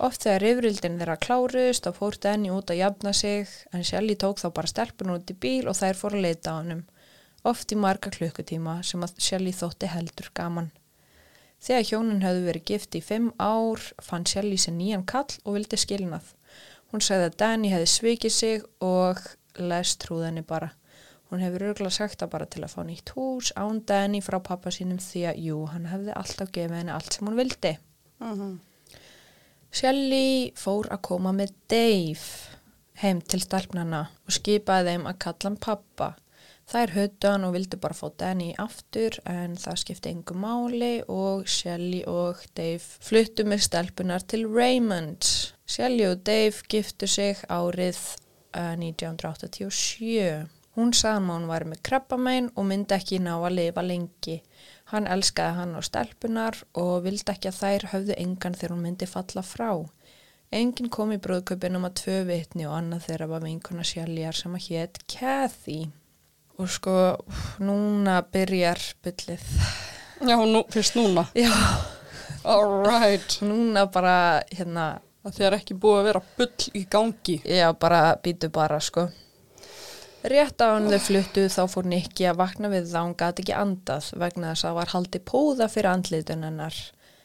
[0.00, 4.40] Oft þegar rifrildin þeirra kláruðust þá fór Danny út að jafna sig en Shelly tók
[4.40, 6.86] þá bara stelpun út í bíl og þær fór að leita á hannum.
[7.44, 10.70] Oft í marga klukkutíma sem að Shelly þótti heldur gaman.
[11.64, 15.78] Þegar hjónin hefðu verið gift í fimm ár fann Shelly sér nýjan kall og vildi
[15.80, 16.30] skilnað.
[16.92, 19.20] Hún sagði að Danny hefði svikið sig og
[19.60, 20.72] les trúðinni bara.
[21.28, 24.72] Hún hefur örgulega sagt það bara til að fá nýtt hús án Danny frá pappa
[24.72, 27.76] sínum því að jú, hann hefði alltaf gefið henni allt sem hún vildi.
[28.24, 28.54] Uh
[29.74, 32.52] Shelly fór að koma með Dave
[33.02, 36.12] heim til stelpnana og skipaði þeim að kalla hann pappa.
[36.64, 41.44] Þær höfðu hann og vildi bara fá Danny aftur en það skipti engu máli og
[41.50, 45.28] Shelly og Dave fluttu með stelpunar til Raymond.
[45.68, 48.00] Shelly og Dave giftu sig árið
[48.56, 50.46] uh, 1987.
[50.74, 54.40] Hún sagði að hún var með krabbamein og myndi ekki ná að lifa lengi.
[54.90, 59.10] Hann elskaði hann á stelpunar og vildi ekki að þær höfðu engan þegar hún myndi
[59.10, 59.70] falla frá.
[60.54, 64.66] Engin kom í brúðköpinum að tvö vitni og annað þeirra var vinkona sjálfjar sem að
[64.70, 65.78] hétt Kathy.
[66.58, 66.94] Og sko,
[67.64, 69.42] núna byrjar byllið.
[70.24, 71.26] Já, nú, fyrst núna.
[71.34, 71.50] Já,
[72.44, 73.38] All right.
[73.42, 77.38] núna bara, hérna, Það er ekki búið að vera bull í gangi.
[77.48, 79.06] já, bara býtu bara, sko.
[80.24, 83.54] Rétt á hann þau fluttu þá fór Nikki að vakna við það hún gati ekki
[83.56, 86.76] andað vegna þess að það var haldi póða fyrir andlitun hennar.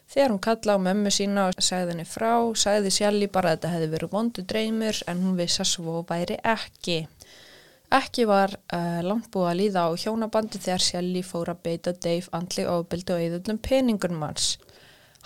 [0.10, 3.72] Þegar hún kalla á mömmu sína og sagði henni frá, sagði Sjalli bara að þetta
[3.76, 6.98] hefði verið vondu dreymur en hún vissi að svo væri ekki.
[7.90, 12.30] Ekki var uh, langt búið að líða á hjónabandi þegar Sjalli fór að beita Dave
[12.38, 14.52] andli ofbeldi og eðullum peningunum hans.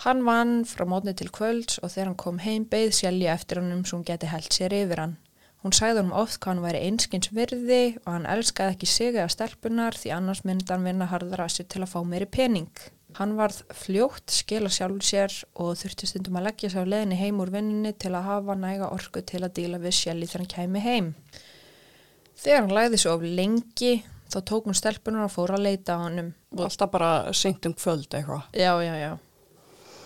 [0.06, 3.74] Hann vann frá mótni til kvölds og þegar hann kom heim beið Sjalli eftir hann
[3.76, 5.14] um svo hún geti held sér yfir hann.
[5.60, 9.30] Hún sagði hann oft hvað hann væri einskins virði og hann elskaði ekki sig eða
[9.36, 12.72] stelpunar því annars myndi hann vinna harðara að sér til að fá meiri pening.
[13.20, 17.44] Hann varð fljótt skila sjálfur sér og þurfti stundum að leggja sér á leðinni heim
[17.44, 20.82] úr vinnunni til að hafa næga orku til að díla við Shelly þegar hann kæmi
[20.88, 21.16] heim.
[22.40, 23.94] Þegar hann læði svo of lengi
[24.32, 26.32] þá tók hún stelpunar og fór að leita á honum.
[26.58, 28.48] Alltaf bara seint um kvöld eitthvað.
[28.56, 29.12] Já, já, já.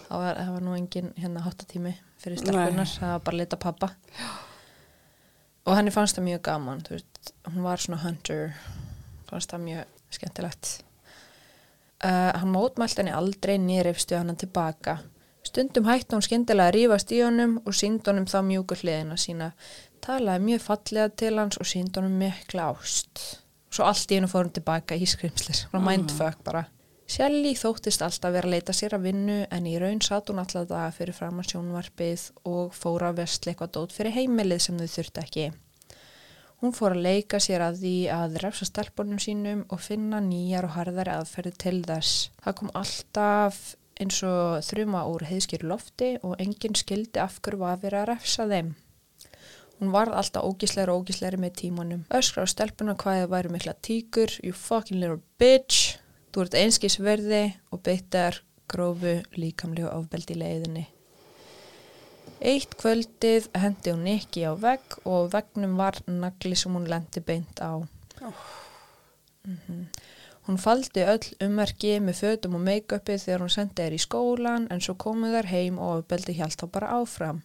[0.09, 3.61] Það var, það var nú engin hérna háttatími fyrir stelpunar, það var bara að leita
[3.61, 3.91] pappa.
[5.69, 8.55] Og henni fannst það mjög gaman, þú veist, hún var svona hunter,
[9.29, 10.71] fannst það mjög skemmtilegt.
[11.99, 14.99] Uh, hann mótmælt henni aldrei nýrifstu hann tilbaka.
[15.47, 19.53] Stundum hætti hún skyndilega að rífast í honum og sínd honum þá mjúkur hliðina sína.
[20.05, 23.23] Talaði mjög fallega til hans og sínd honum mikla ást.
[23.73, 26.65] Svo allt í hennu fór hún tilbaka í skrimslis, svona mindfuck bara.
[27.09, 30.67] Shelly þóttist alltaf vera að leita sér að vinnu en í raun satt hún alltaf
[30.69, 34.91] það fyrir fram að sjónvarpið og fór að vestla eitthvað dót fyrir heimilið sem þau
[34.97, 35.47] þurfti ekki.
[36.59, 40.75] Hún fór að leika sér að því að refsa stelpunum sínum og finna nýjar og
[40.75, 42.29] harðari aðferði til þess.
[42.45, 43.61] Það kom alltaf
[44.03, 48.11] eins og þrjuma úr heiðskýru lofti og enginn skildi af hverju var að vera að
[48.13, 48.75] refsa þeim.
[49.79, 52.05] Hún varð alltaf ógísleiri og ógísleiri með tímanum.
[52.15, 55.99] Öskra á stelpuna hvað það væri mikla tíkur, you fucking little bitch.
[56.35, 60.85] Þú ert einskis verði og beittar grófu líkamlegu ofbeldi í leiðinni.
[62.39, 67.63] Eitt kvöldið hendi hún ekki á vegg og veggnum var nagli sem hún lendi beint
[67.63, 67.83] á.
[69.47, 69.87] Mm
[70.49, 74.81] Hún faldi öll ummerki með fötum og make-upi þegar hún sendi þær í skólan en
[74.81, 77.43] svo komuð þær heim og ofbeldi hjælt þá bara áfram.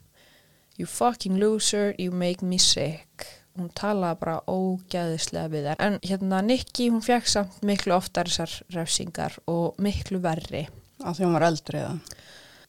[0.80, 3.26] You fucking loser, you make me sick.
[3.60, 5.82] Hún talaði bara ógæðislega við þær.
[5.84, 10.64] En hérna Nikki, hún fekk samt miklu oftar þessar refsingar og miklu verri.
[11.04, 11.98] Af því hún var eldri eða?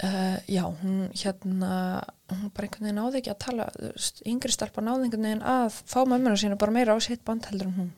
[0.02, 2.02] Uh, já, hún hérna,
[2.34, 3.68] hún bara einhvern veginn náði ekki að tala,
[4.26, 7.70] yngri stelpa náði einhvern veginn að fá mömmuna sína bara meira á sitt band heldur
[7.70, 7.94] en hún.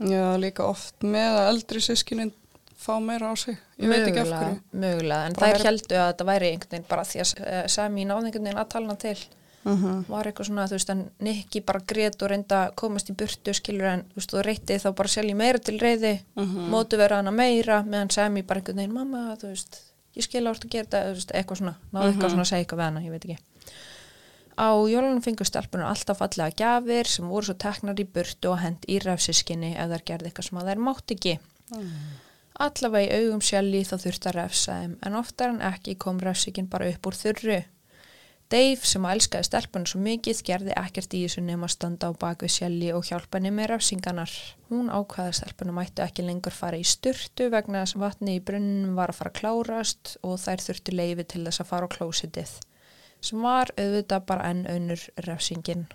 [0.00, 2.32] Já, líka oft með að eldri sískinin
[2.84, 3.56] fá meira á sig.
[3.78, 4.58] Ég veit ekki af hverju.
[4.74, 8.04] Mögulega, en þær er- heldu að þetta væri einhvern veginn bara því að uh, Sami
[8.04, 9.18] náði einhvern veginn að tala hana til.
[9.64, 13.14] Uh Var eitthvað svona, þú veist, en Nikki bara grét og reynda að komast í
[13.16, 16.68] burtu, skilur en, þú veist, og reytti þá bara selji meira til reyði, Mhm.
[16.68, 19.80] mótu vera hana meira, meðan Sami bara einhvern veginn, mamma, þú veist,
[20.16, 23.38] ég skil árt að gera þetta, þú eitthvað svona, náði eitthvað svona að segja eitthvað
[24.54, 28.86] Á jólunum fengur stelpunum alltaf fallega gjafir sem voru svo teknar í burtu og hend
[28.86, 31.38] í refsiskinni ef þær gerði eitthvað sem að þær mátt ekki.
[32.64, 36.68] Allavega í augum sjálfi þá þurfti að refsa þeim en oftar en ekki kom refsikinn
[36.70, 37.56] bara upp úr þurru.
[38.52, 42.20] Dave sem að elskaði stelpunum svo mikið gerði ekkert í þessu nema að standa á
[42.20, 44.34] bakvið sjálfi og hjálpa henni með refsinganar.
[44.68, 48.44] Hún ákvaði að stelpunum mættu ekki lengur fara í styrtu vegna þess að vatni í
[48.44, 51.94] brunnum var að fara að klárast og þær þurftu leifi til þess að fara á
[51.96, 52.54] klósitið
[53.24, 55.86] sem var auðvitað bara enn önnur refsingin.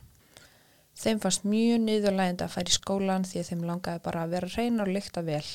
[0.99, 4.83] Þeim fannst mjög niðurlægandi að færa í skólan því þeim langaði bara að vera reyna
[4.83, 5.45] og lykta vel.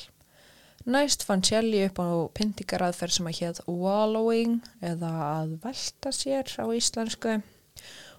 [0.85, 6.65] Næst fann Shelly upp á pyntingaraðferð sem að hétt wallowing eða að velta sér á
[6.73, 7.39] íslensku.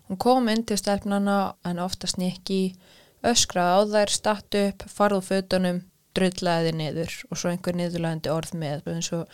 [0.06, 2.76] Hún kom inn til stelpnana en oftast nikki,
[3.26, 5.80] öskraði á þær, statt upp, farð úr fötunum,
[6.14, 9.26] drullaði þið niður og svo einhver niðurlægandi orð með eins og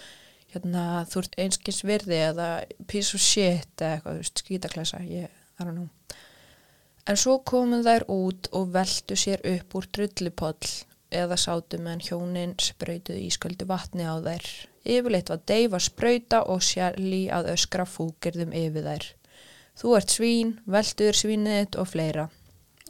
[0.52, 2.48] hérna, þú ert einskins virði eða
[2.90, 5.88] piece of shit eða eitthvað, þú veist, skítaklesa, ég, I don't know.
[7.08, 10.74] En svo komu þær út og veltu sér upp úr drullipoll
[11.12, 14.46] eða sátu meðan hjónin sprautuð ísköldu vatni á þær.
[14.82, 19.08] Yfirleitt var Dave að sprauta og Shelly að öskra fúkirðum yfir þær.
[19.82, 22.28] Þú ert svín, veltuður svínið þitt og fleira.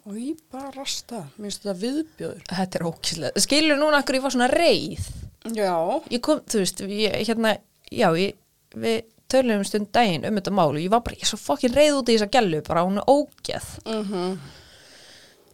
[0.03, 1.27] Og ég bara rasta.
[1.37, 2.47] Mér finnst þetta viðbjöður.
[2.51, 3.43] Þetta er ókíslega.
[3.45, 5.05] Skilur núna akkur ég var svona reið?
[5.51, 5.75] Já.
[6.13, 7.57] Ég kom, þú veist, ég, hérna,
[7.91, 8.37] já, ég,
[8.79, 11.41] við töluðum um stund daginn um þetta mál og ég var bara, ég er svo
[11.41, 13.71] fokkin reið út í þessa gælu, bara hún er ógeð.
[13.87, 14.37] Uh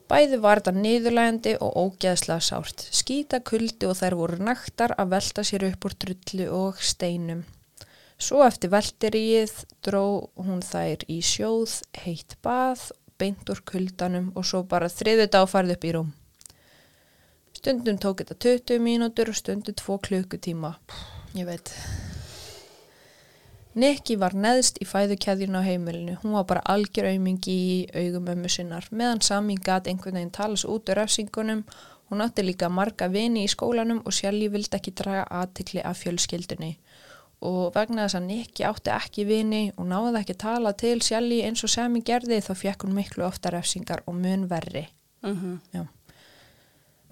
[0.08, 2.86] Bæði var þetta niðurlægandi og ógeðslega sárt.
[2.96, 7.42] Skýta kuldi og þær voru naktar að velta sér upp úr drullu og steinum.
[8.16, 9.52] Svo eftir velteríið
[9.84, 12.88] dró hún þær í sjóð, heitt bað,
[13.20, 16.08] beint úr kuldanum og svo bara þriðu dáfarð upp í rúm.
[17.58, 20.76] Stundum tók þetta 20 mínútur og stundum 2 klukkutíma.
[21.34, 21.72] Ég veit.
[23.78, 26.14] Nikki var neðst í fæðukæðjun á heimilinu.
[26.22, 28.86] Hún var bara algjör aumingi í augum ömmu sinnar.
[28.94, 31.64] Meðan Sami gat einhvern veginn tala svo út úr refsingunum.
[32.12, 36.72] Hún átti líka marga vini í skólanum og Shelly vildi ekki draga aðtikli af fjölskyldunni.
[37.42, 41.66] Og vegna þess að Nikki átti ekki vini og náði ekki tala til Shelly eins
[41.66, 44.88] og Sami gerði þá fekk hún miklu ofta refsingar og mun verri.
[45.74, 45.97] -huh.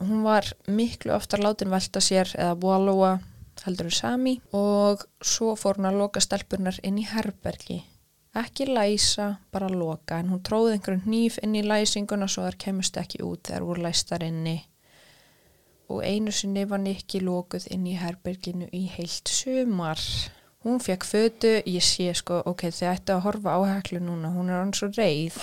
[0.00, 3.16] Hún var miklu oftar látin velta sér eða wallowa
[3.64, 7.80] heldur en Sami og svo fór hún að loka stelpunar inn í herbergi.
[8.36, 12.98] Ekki læsa, bara loka en hún tróði einhverjum hníf inn í læsinguna svo þar kemust
[13.00, 14.58] ekki út þegar voru læstar inni.
[15.88, 20.02] Og einu sinni var Nikki lokuð inn í herberginu í heilt sumar.
[20.66, 24.50] Hún fekk fötu, ég sé sko, ok, þið ættu að horfa á heklu núna, hún
[24.50, 25.38] er hann svo reið.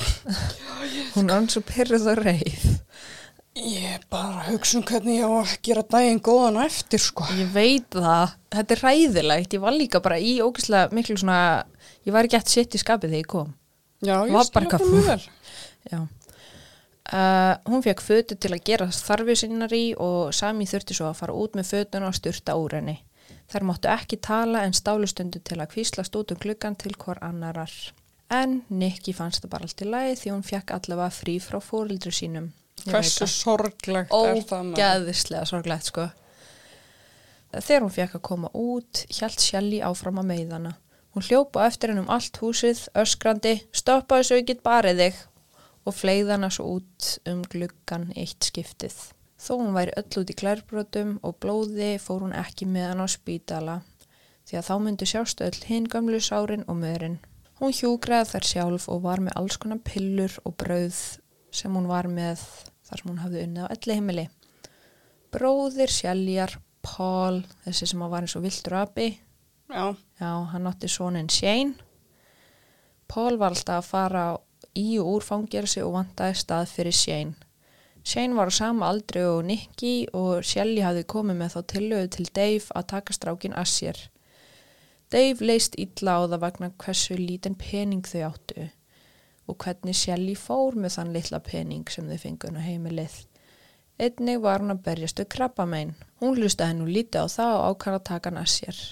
[1.16, 2.72] hún er hann svo pyrruð og reið.
[3.54, 7.28] Ég er bara að hugsa um hvernig ég á að gera daginn góðan eftir, sko.
[7.38, 11.38] Ég veit það, þetta er ræðilegt, ég var líka bara í ógæslega miklu svona,
[12.01, 13.51] ég var ekki eftir sitt í skapið þegar ég kom.
[14.01, 15.26] Já, ég skilja það mjög vel.
[15.93, 15.99] Já.
[17.14, 21.20] Uh, hún fekk fötu til að gera þarfið sinnar í og Sami þurfti svo að
[21.20, 22.95] fara út með fötuna og styrta úr henni.
[23.51, 27.70] Þær máttu ekki tala en stálustundu til að kvíslast út um gluggan til hver annarar.
[28.34, 32.16] En Nikki fannst það bara allt í lagi því hún fekk allavega frí frá fórildri
[32.16, 32.49] sínum.
[32.89, 34.75] Hversu sorglegt er það með?
[34.77, 36.09] ógæðislega sorglegt sko
[37.61, 40.73] þegar hún fekk að koma út, hjælt Shelly áfram að meiðana.
[41.13, 45.19] Hún hljópa eftir henn um allt húsið, öskrandi, stoppaði svo ekki barið þig
[45.84, 48.95] og fleiði hana svo út um gluggan eitt skiptið.
[49.38, 53.07] Þó hún væri öll út í klærbrotum og blóði fór hún ekki með hann á
[53.11, 53.81] spítala
[54.47, 57.19] því að þá myndi sjástu öll hinn gamlu sárin og mörin.
[57.59, 60.97] Hún hjúgraði þær sjálf og var með alls konar pillur og brauð
[61.53, 62.41] sem hún var með
[62.93, 64.23] þar sem hún hafði unnið á elli heimili.
[65.33, 69.07] Bróðir, sjæljar, Paul, þessi sem var eins og viltur api,
[69.73, 69.95] Já.
[70.19, 71.73] já, hann átti sonin Shane.
[73.09, 74.25] Paul var alltaf að fara
[74.77, 77.33] í og úr fangjörsi og vantaði stað fyrir Shane.
[78.03, 82.27] Shane var á sama aldri og Nicky og Shelly hafði komið með þá tillögu til
[82.35, 84.03] Dave að taka strákin að sér.
[85.09, 88.69] Dave leist illa á það vegna hversu lítinn pening þau áttu
[89.47, 93.15] og hvernig Shelly fór með þann litla pening sem þau fengun á heimilið.
[93.99, 95.93] Einnig var hún að berjast við krabbamein.
[96.19, 98.83] Hún hlustaði nú lítið á það og ákvæða að taka hann að sér.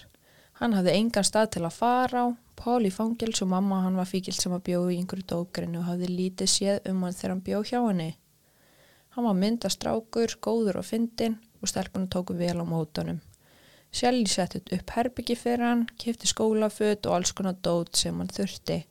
[0.61, 2.27] Hann hafði engan stað til að fara á,
[2.61, 5.87] Pál í fangils og mamma hann var fíkil sem að bjóði í einhverju dógrinu og
[5.87, 8.09] hafði lítið séð um hann þegar hann bjóð hjá henni.
[9.15, 13.17] Hann var myndastrákur, góður og fyndin og stelpunum tóku vel á mótunum.
[13.91, 18.83] Shelly setti upp herbyggi fyrir hann, kifti skólaföt og alls konar dót sem hann þurfti.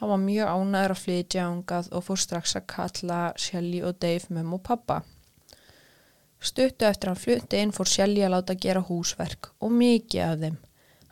[0.00, 4.34] Hann var mjög ánæður að flytja ángað og fór strax að kalla Shelly og Dave
[4.34, 5.02] mömmu og pappa.
[6.44, 10.58] Stuttu eftir hann flutti inn fór Shelly að láta gera húsverk og mikið af þeim.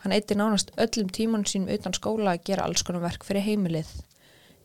[0.03, 3.89] Hann eitti nánast öllum tímanum sínum utan skóla að gera alls konar verk fyrir heimilið.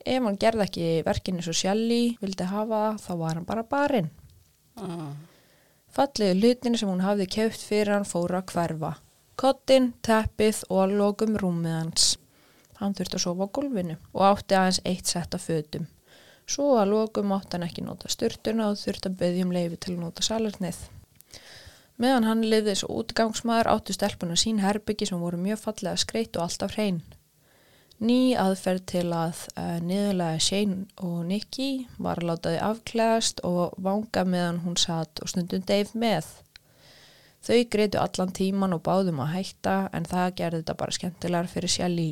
[0.03, 4.11] Ef hann gerði ekki verkinni svo Shelly vildi hafa þá var hann bara barinn.
[4.83, 5.14] Ah.
[5.95, 8.97] Fallegu hlutinu sem hún hafði keupt fyrir hann fóra að hverfa.
[9.39, 12.16] Kottin, teppið og lokum rúmið hans.
[12.79, 15.89] Hann þurfti að sofa á gólfinu og átti aðeins eitt sett af fötum.
[16.49, 19.97] Svo að lokum átti hann ekki nota styrtuna og þurfti að beðja um leifi til
[19.97, 20.79] að nota salernið.
[21.99, 26.47] Meðan hann lifði svo útgangsmaður áttu stelpuna sín herbyggi sem voru mjög fallega skreitt og
[26.47, 27.01] alltaf hrein.
[27.99, 33.74] Ný aðferð til að uh, niðurlega Shane og Nicky var að láta þau afklæðast og
[33.83, 36.29] vanga meðan hún satt og stundum Dave með.
[37.43, 41.74] Þau greitu allan tíman og báðum að hætta en það gerði þetta bara skemmtilegar fyrir
[41.74, 42.09] Shelly.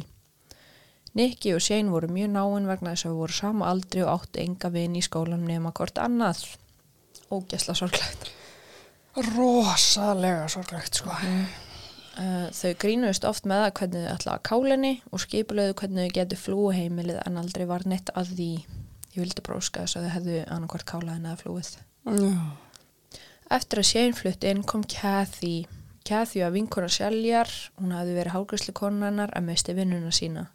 [1.16, 4.42] Nicky og Shane voru mjög náinn vegna þess að við voru sama aldri og áttu
[4.42, 6.42] enga vini í skólanum nema hvort annað.
[7.32, 8.28] Ógæsla sorglegt.
[9.16, 11.14] Rosalega sorglegt, sko.
[12.16, 16.16] Uh, þau grínuðist oft með það hvernig þau ætla að kálinni og skipulöðu hvernig þau
[16.18, 18.50] getur flúi heimilið en aldrei var neitt að því
[19.16, 21.72] ég vildi bróska þess að þau hefðu annarkvart kálaðin eða flúið.
[22.06, 22.30] Já.
[23.56, 25.54] Eftir að Shane flutti inn kom Kathy.
[26.06, 27.50] Kathy var vinkona Shellyar,
[27.80, 30.48] hún hafði verið hálgræsli konunarnar að meisti vinnuna sína.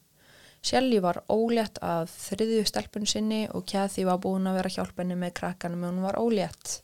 [0.61, 5.33] Shelly var ólétt að þriðju stelpun sinni og Kathy var búin að vera hjálpenni með
[5.39, 6.81] krakkanum en hún var ólétt.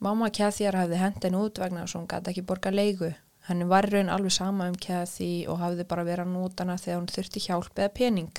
[0.00, 3.12] Mamma Kathyar hafði hendin út vegna þess að hún gæti ekki borga leigu.
[3.46, 6.98] Henni var raun alveg sama um Kathy og hafði bara verið að nota hana þegar
[7.02, 8.32] hún þurfti hjálp eða pening.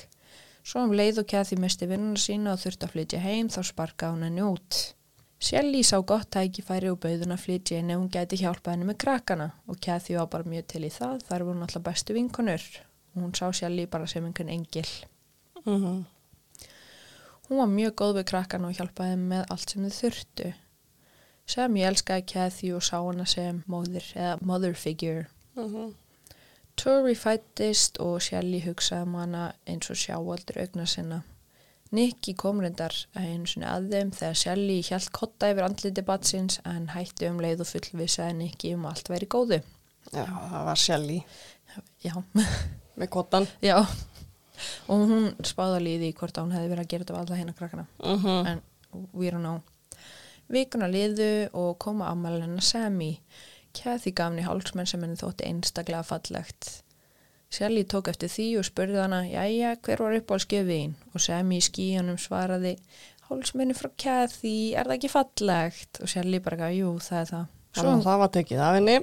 [0.66, 4.16] Svo um leið og Kathy misti vinnuna sína og þurfti að flytja heim þá sparkaði
[4.16, 4.82] hún henni út.
[5.38, 9.04] Shelly sá gott tækifæri og bauðun að flytja inn ef hún gæti hjálpa henni með
[9.06, 12.66] krakkana og Kathy var bara mjög til í það, þar voru hún alltaf bestu vinkonur
[12.66, 12.87] og
[13.24, 14.90] hún sá Shelly bara sem einhvern engil.
[15.66, 16.06] Mm
[17.48, 20.54] Hún var mjög góð við krakkana og hjálpaði með allt sem þau þurftu.
[21.48, 23.64] Sem ég elskaði Kathy og sá hana sem
[24.16, 25.28] eða mother figure.
[25.56, 25.94] -hmm.
[26.76, 31.22] Tori fættist og Shelly hugsaði um hana eins og sjáaldur augna sinna.
[31.92, 37.40] Nicky kom reyndar að þeim þegar Shelly hjælt kotta yfir andliti batsins en hætti um
[37.40, 39.62] leið og fullvisaði Nicky um allt væri góðu.
[40.14, 41.24] Já, það var Shelly
[42.04, 42.14] Já,
[42.98, 43.48] með kottan.
[43.62, 43.78] já.
[44.90, 47.40] Og hún spáði líði í hvort að hún hefði verið að gera þetta af alla
[47.40, 47.86] hérna krakkana.
[48.04, 48.48] Mm -hmm.
[48.48, 48.62] en
[49.14, 49.62] we don't know.
[50.48, 53.20] Vikuna liðu og koma hennar Sammy.
[53.74, 56.84] Kathy gaf henni hálsmenn sem henni þótti einstaklega fallegt.
[57.50, 60.96] Shelly tók eftir því og spurði hana, jæja, hver var upp á skjöfiðin?
[61.14, 62.74] Og Sammy í skíunum svaraði,
[63.30, 66.02] hálsmenni frá Kathy, er það ekki fallegt?
[66.02, 67.46] Og Shelly bara gaf, jú, það er það.
[67.78, 68.98] Svo það var tekið af henni.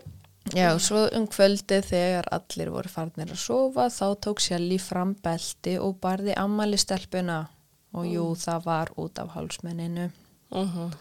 [0.52, 5.78] Já, svo um kvöldi þegar allir voru farnir að sofa, þá tók Shelly fram belti
[5.80, 7.46] og barði ammæli stelpuna.
[7.94, 10.10] Og jú, það var út af hálsmenninu.
[10.50, 10.94] Mm -hmm.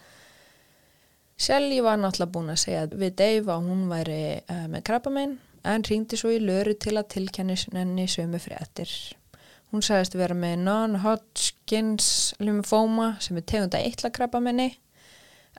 [1.38, 5.84] Shelly var náttúrulega búin að segja við Dave að hún væri uh, með krabbamenn en
[5.84, 9.16] ringdi svo í löru til að tilkenni henni sömu fréttir.
[9.72, 14.78] Hún sagðist vera með non-Hodgkins lymphoma sem er tegunda eitla krabbamenni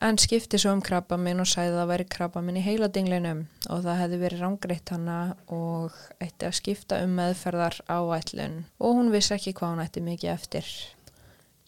[0.03, 4.01] en skipti svo um krabbamenn og sagði að það væri krabbamenn í heiladinglinum og það
[4.03, 5.19] hefði verið rángreitt hana
[5.55, 10.35] og ætti að skipta um meðferðar áætlun og hún vissi ekki hvað hún ætti mikið
[10.35, 10.71] eftir.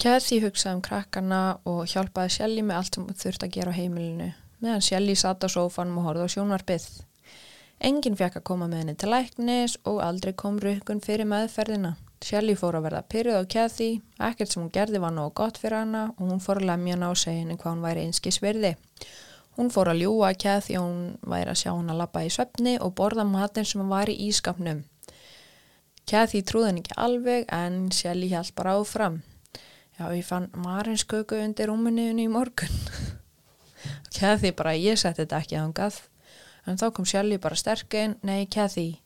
[0.02, 4.32] Kathy hugsaði um krakkana og hjálpaði Shelly með allt sem þurfti að gera á heimilinu.
[4.60, 6.88] meðan Shelly satt á sófanum og horfði á sjónvarpið.
[7.86, 11.96] Enginn fekk að koma með henni til læknis og aldrei kom rukkun fyrir meðferðina.
[12.24, 13.88] Shelly fór að verða pyrruð á Kathy,
[14.18, 17.10] ekkert sem hún gerði var nógu gott fyrir hana og hún fór að lemja hana
[17.12, 18.72] og segja henni hvað hún væri einskis virði.
[19.56, 22.32] Hún fór að ljúa að Kathy og hún væri að sjá hún að labba í
[22.32, 24.82] svefni og borða matin sem var í ískapnum.
[26.06, 29.22] Kathy trúði henni ekki alveg en Shelly held bara áfram.
[29.96, 32.76] Já, ég fann marinsköku undir rúmuniðinu í morgun.
[34.16, 36.02] Kathy bara, ég setti þetta ekki ángað.
[36.66, 39.00] En þá kom Shelly bara sterkinn, nei Kathy,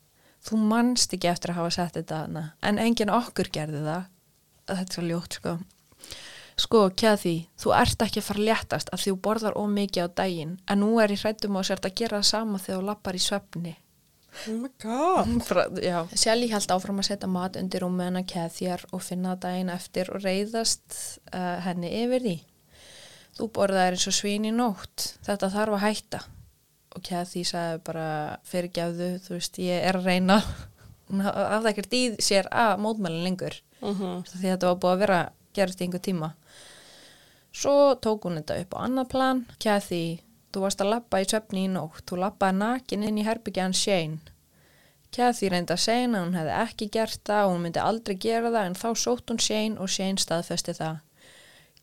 [0.47, 2.47] þú mannst ekki eftir að hafa sett þetta hana.
[2.63, 4.09] En enginn okkur gerði það.
[4.71, 5.59] Þetta er svo ljótt, sko.
[6.61, 10.59] Sko, Kathy, þú ert ekki að fara léttast af því þú borðar ómikið á daginn.
[10.69, 13.23] En nú er ég hrættum á sér að gera það sama þegar þú lappar í
[13.25, 13.73] svefni.
[14.47, 15.81] Oh my god.
[15.89, 16.05] Já.
[16.15, 20.23] Shelly held áfram að setja mat undir rúmið hennar Kathyar og finna daginn eftir og
[20.23, 20.99] reyðast
[21.33, 22.37] uh, henni yfir því.
[23.39, 25.15] Þú borðaðir eins og svín í nótt.
[25.27, 26.23] Þetta þarf að hætta.
[26.97, 28.07] Og Kathy sagði bara
[28.51, 30.41] fyrirgjáðu, þú veist, ég er að reyna.
[31.11, 33.57] Hún hafði ekkert í sér að mótmælinn lengur.
[33.81, 34.25] Mm -hmm.
[34.31, 35.21] Því þetta var búið að vera
[35.55, 36.35] gerist í einhver tíma.
[37.53, 39.47] Svo tók hún þetta upp á annað plan.
[39.59, 40.21] Kathy,
[40.53, 42.05] þú varst að lappa í svefni í nótt.
[42.07, 44.19] Þú lappaði nakin inn í herbyggjan Shane.
[45.11, 48.53] Kathy reyndi að segja að hún hefði ekki gert það og hún myndi aldrei gera
[48.55, 51.01] það en þá sótt hún Shane og Shane staðfesti það.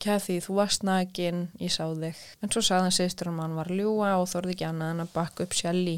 [0.04, 2.20] Kathy, þú varst nakin, ég sá þig.
[2.44, 5.48] En svo sagði hann sýstur hann var ljúa og þorði ekki annað en að bakka
[5.48, 5.98] upp Shelly.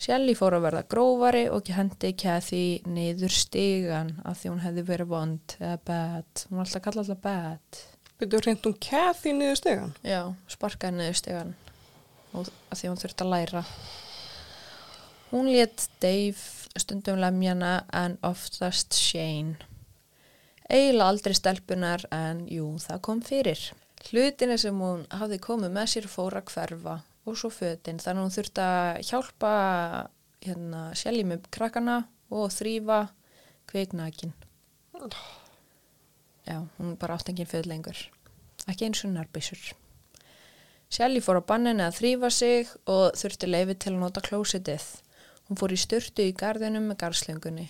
[0.00, 5.10] Shelly fór að verða grófari og hendi Kathy niður stigan af því hún hefði verið
[5.10, 6.44] vond eða bad.
[6.48, 7.82] Hún var alltaf kallað alltaf bad.
[8.20, 9.92] Byrju hreint um Kathy niður stegan?
[10.04, 11.52] Já, sparkaði niður stigan
[12.36, 13.64] og af því hún þurfti að læra.
[15.30, 19.58] Hún létt Dave stundum lemjana en oftast Shane.
[20.70, 23.62] Eiginlega aldrei stelpunar en jú, það kom fyrir.
[24.06, 28.62] Hlutina sem hún hafði komið með sér fóra hverfa og svo fötin þannig hún þurfti
[28.64, 29.50] að hjálpa
[30.46, 31.96] hérna, sjálf með krakkana
[32.30, 33.00] og þrýfa
[33.70, 34.32] kveiknakin.
[36.46, 37.98] Já, hún bara átt enginn föð lengur.
[38.70, 39.72] Ekki eins og nærbísur.
[40.90, 44.86] Shelly fór á banninu að þrýfa sig og þurfti leifi til að nota klósitið.
[45.50, 47.68] Hún fór í styrtu í gardinum með garslöngunni.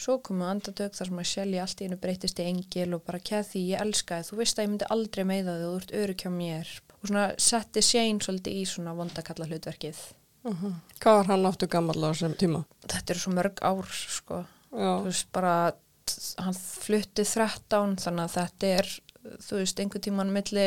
[0.00, 3.20] Svo komu andatök þar sem að Shelly allt í hennu breytist í engil og bara
[3.20, 5.92] Kathy, ég elska þið, þú veist að ég myndi aldrei meiða þig og þú ert
[6.00, 6.70] örug hjá mér.
[6.94, 10.00] Og svona setti Shane svolítið í svona vondakalla hlutverkið.
[10.48, 12.64] Mm Hvað var hann áttu gammal á þessum tíma?
[12.86, 14.40] Þetta eru svo mörg ár, sko.
[14.72, 14.90] Já.
[15.00, 15.54] Þú veist, bara,
[16.38, 18.90] hann flutti 13, þannig að þetta er,
[19.48, 20.66] þú veist, einhver tíman milli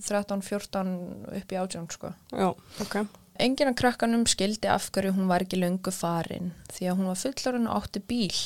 [0.00, 0.96] 13, 14
[1.40, 2.12] upp í 18, sko.
[2.32, 2.48] Já,
[2.84, 2.98] ok.
[3.38, 7.18] Enginn af krakkanum skildi af hverju hún var ekki löngu farin því að hún var
[7.20, 8.38] fullorinn og átti bíl.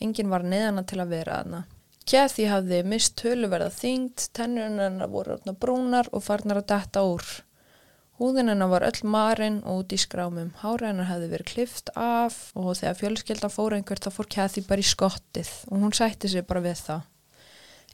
[0.00, 1.60] Enginn var neðana til að vera aðna.
[2.08, 7.26] Kathy hafði mist töluverða þyngd, tennurinn hennar voru orðna brúnar og farnar að detta úr.
[8.20, 10.50] Húðin hennar var öll marinn og út í skrámum.
[10.64, 14.80] Hára hennar hefði verið klift af og þegar fjölskyldan fór einhvert þá fór Kathy bara
[14.80, 17.06] í skottið og hún sætti sig bara við það.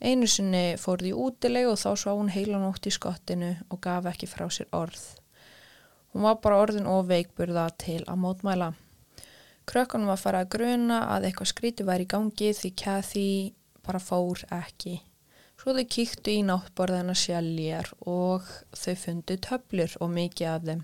[0.06, 4.06] Einu sinni fór því útileg og þá svo hún heilan ótt í skottinu og gaf
[4.10, 5.04] ekki frá sér orð.
[6.16, 8.70] Hún var bara orðin og veikburða til að mótmæla.
[9.68, 13.24] Krökkunum var að fara að gruna að eitthvað skríti væri í gangi því Kathy
[13.84, 14.94] bara fór ekki.
[15.60, 20.80] Svo þau kíktu í náttborðina sjálfjar og þau fundu töflur og mikið af þeim.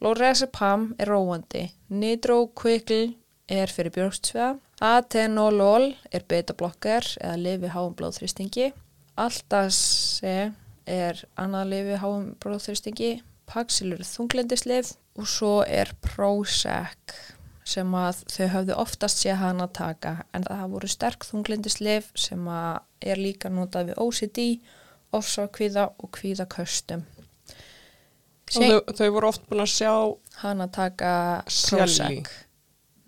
[0.00, 3.12] Lorazepam er róandi, Nidrokvikl
[3.52, 4.48] er fyrir björgstsveða,
[4.80, 8.72] Atenolol er beta-blokkar eða lifi háum blóðþristingi,
[9.20, 10.54] Altase
[10.88, 13.12] er annað lifi háum blóðþristingi,
[13.50, 17.14] Paxil eru þunglindislif og svo er Prozac
[17.64, 22.48] sem að þau hafðu oftast sé hana að taka en það voru sterk þunglindislif sem
[22.50, 24.44] að er líka notað við OCD,
[25.16, 27.04] ofsakvíða og kvíðaköstum.
[28.54, 29.94] Og þau, þau voru oft búin að sjá,
[30.42, 31.10] hana taka
[31.48, 31.80] Shelly.
[31.88, 32.32] Prozac.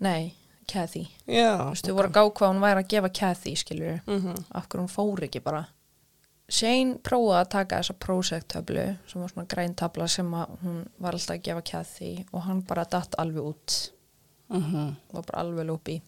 [0.03, 0.33] Nei,
[0.69, 1.05] Kathy.
[1.29, 1.53] já.
[1.61, 4.67] Þú veist, þau voru að gá hvað hún væri að gefa Kathy, skilur Mm af
[4.67, 5.67] hverju hún fór ekki bara.
[6.47, 11.43] Shane prófaði að taka þessa Prozac-töflu sem var svona græntabla sem hún var alltaf að
[11.43, 13.91] gefa Kathy og hann bara datt alveg út.
[14.49, 14.95] -hmm.
[15.11, 16.01] var bara alveg lúpi.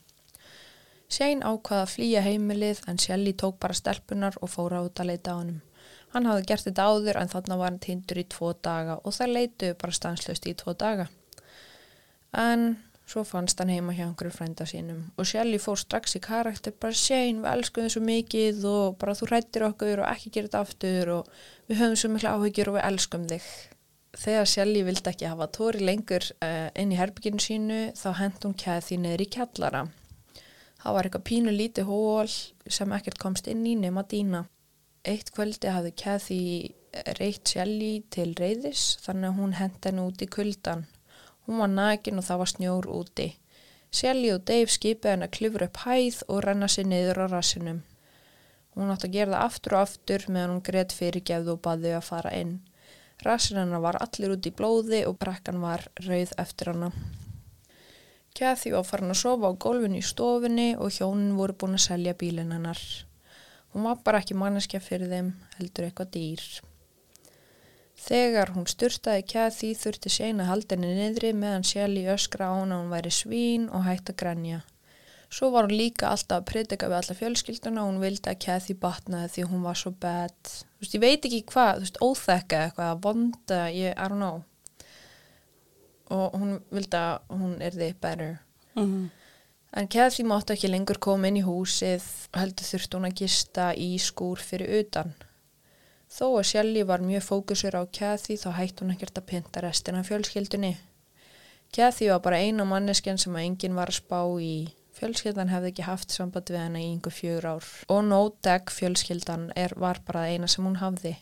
[1.09, 5.31] Shane ákvaða að flýja heimilið en Shelly tók bara stelpunar og fóra út að leita
[5.33, 5.61] á honum.
[6.13, 9.33] Hann hafði gert þetta áður en þarna var hann tindur í tvo daga og það
[9.33, 11.07] leitu bara stanslöst í tvo daga.
[12.33, 12.77] En
[13.09, 16.93] svo fannst hann heima hjá einhverju frænda sínum og Shelly fór strax í karakter bara
[16.93, 20.61] Shane, við elskum þið svo mikið og bara þú rættir okkur og ekki gera þetta
[20.65, 21.31] aftur og
[21.69, 23.47] við höfum svo mikla áhyggjur og við elskum þig.
[24.19, 28.57] Þegar Shelly vildi ekki hafa Tóri lengur uh, inn í herbygginu sínu þá hent hún
[28.57, 29.83] Kathy niður í kjallara.
[30.79, 34.45] Það var eitthvað pínu lítið hól sem ekkert komst inn í nema dýna.
[35.07, 36.41] Eitt kvöldi hafði Kathy
[37.19, 40.87] reitt Shelly til reyðis þannig að hún henda henni út í kuldan.
[41.49, 43.23] Hún var nakin og það var snjór úti.
[43.89, 47.79] Shelly og Dave skipið henni að klifra upp hæð og renna sér niður á rassinum.
[48.77, 52.05] Hún átti að gera það aftur og aftur meðan hún greitt fyrirgefðu og baði að
[52.05, 52.53] fara inn.
[53.25, 56.93] Rassin hennar var allir út í blóði og brekkan var rauð eftir hana.
[58.37, 62.13] Kathy var farin að sofa á gólfinu í stofunni og hjónin voru búin að selja
[62.13, 62.85] bílinn hennar.
[63.73, 66.45] Hún var bara ekki manneskja fyrir þeim, heldur eitthvað dýr.
[67.99, 72.77] Þegar hún styrtaði Kathy þurfti Shane að halda henni niðri meðan Shelly öskra á hana
[72.77, 74.61] að hún væri svín og hægt að grænja.
[75.29, 78.75] Svo var hún líka alltaf að predika við alla fjölskylduna og hún vildi að Kathy
[78.81, 80.37] batnaði því hún var svo bad.
[80.47, 84.41] Þú veist, ég veit ekki hvað, þú veist, óþekka eitthvað, vonda, ég, I don't know.
[86.09, 88.37] Og hún vildi að hún erði better.
[88.79, 89.09] Mm
[89.77, 93.89] En Kathy mátti ekki lengur koma inn í húsið heldur þurfti hún að gista í
[94.01, 95.11] skúr fyrir utan.
[96.09, 100.01] Þó að Shelly var mjög fókusur á Kathy þá hætti hún ekkert að pynta restina
[100.07, 100.73] fjölskyldunni.
[101.69, 104.73] Kathy var bara eina manneskjan sem að enginn var að spá í.
[104.97, 109.45] Fjölskyldan hefði ekki haft samband við henni í yngur fjögur ár og no deck fjölskyldan
[109.55, 111.13] er, var bara eina sem hún hafði.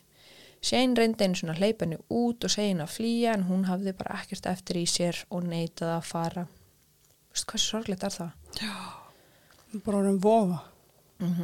[0.64, 3.94] Shane reyndi einu svona hleypa henni út og segja henni að flýja en hún hafði
[4.00, 6.46] bara ekkert eftir í sér og neitaði að fara.
[7.30, 8.62] Vist hvað sorglegt er það?
[9.84, 10.62] Bara orðin vofa.
[11.20, 11.34] Mm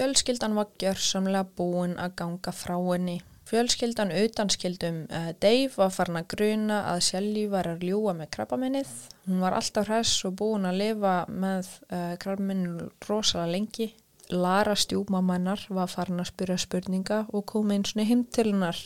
[0.00, 3.18] Fjölskyldan var gjörsamlega búin að ganga frá henni.
[3.50, 8.94] Fjölskyldan utanskildum uh, Dave var farin að gruna að Shelly var að ljúa með krabbaminnið.
[9.26, 13.90] Hún var alltaf hress og búin að lifa með uh, krabbaminnið rosalega lengi.
[14.32, 18.80] Lara stjúmamannar var farin að spyrja spurninga og kom eins og hinn til hennar.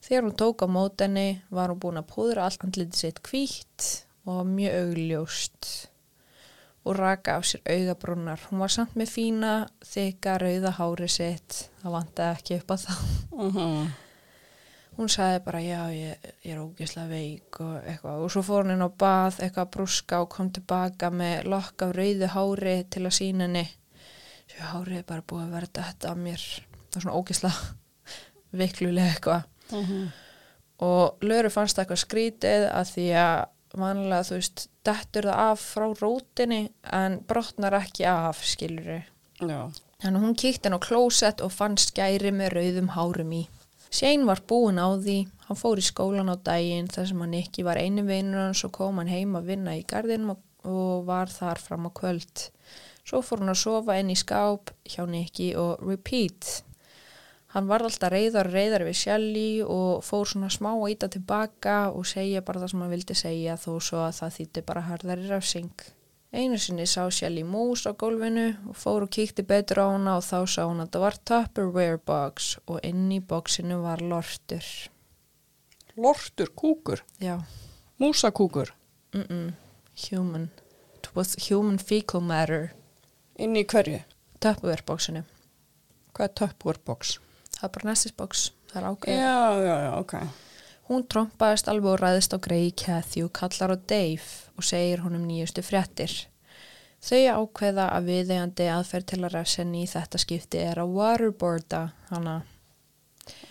[0.00, 4.46] Þegar hún tók á mótenni var hún búin að púðra allt andlitið sitt hvítt og
[4.48, 5.91] mjög augljóst
[6.84, 8.40] og raka af sér augabrúnar.
[8.50, 9.52] Hún var samt með fína,
[9.86, 11.66] þykka, rauða hári sitt.
[11.82, 13.04] Það vantaði ekki upp á það.
[13.32, 13.92] Mm
[14.92, 18.24] Hún sagði bara, já, ég, ég er ógeðslega veik og eitthvað.
[18.24, 21.84] Og svo fór hún inn á bað, eitthvað að brúska og kom tilbaka með lokk
[21.86, 23.62] af rauðu hári til að sína henni.
[24.52, 26.44] Svo hárið er bara búið að verða þetta af mér.
[26.82, 28.12] Það er svona ógeðslega
[28.60, 29.48] veiklulega eitthvað.
[29.72, 30.04] -hmm.
[30.82, 33.44] Og Löru fannst það eitthvað skrítið að því að
[33.78, 36.62] vanlega, þú veist, dettur það af frá rótinni
[36.92, 39.02] en brotnar ekki af, skilur
[39.42, 39.70] Já.
[40.02, 43.42] Þannig hún kíkti hann á klósett og fann skæri með rauðum hárum í.
[43.92, 47.64] Shane var búinn á því, hann fór í skólan á daginn þar sem hann ekki
[47.66, 50.40] var einu hans og kom hann heim að vinna í gardinum og,
[51.06, 52.48] var þar fram á kvöld.
[53.04, 56.62] Svo fór hann að sofa inn í skáp hjá Nicky og repeat.
[57.52, 62.06] Hann var alltaf reyðar reyðar við Shelly og fór svona smá að íta tilbaka og
[62.08, 65.82] segja bara það sem hann vildi segja þó svo að það þýtti bara harðari rafsing.
[66.32, 70.24] Einu sinni sá Shelly mús á gólfinu og fór og kíkti betur á hana og
[70.24, 74.64] þá sá hún að það var Tupperware box og inn í boxinu var lortur.
[76.00, 77.42] Lortur, kúkur, Já,
[78.00, 78.72] músakúkur.
[79.12, 79.52] mm -mm.
[80.08, 80.50] human.
[80.96, 82.72] It was human fecal matter.
[83.36, 84.00] Inn í hverju?
[84.40, 85.24] Tupperware boxinu.
[86.14, 87.20] Hvað er Tupperware box?
[87.62, 88.40] Það er bara nestis box.
[88.72, 89.20] Það er ákveð.
[89.22, 90.14] Já, já, já, ok.
[90.88, 95.28] Hún trompaðist alveg og ræðist á grei Kathy og kallar á Dave og segir honum
[95.28, 96.16] nýjustu fréttir.
[97.06, 102.34] Þau ákveða að viðeigandi aðferð til að refsenni í þetta skipti er að waterboarda hana.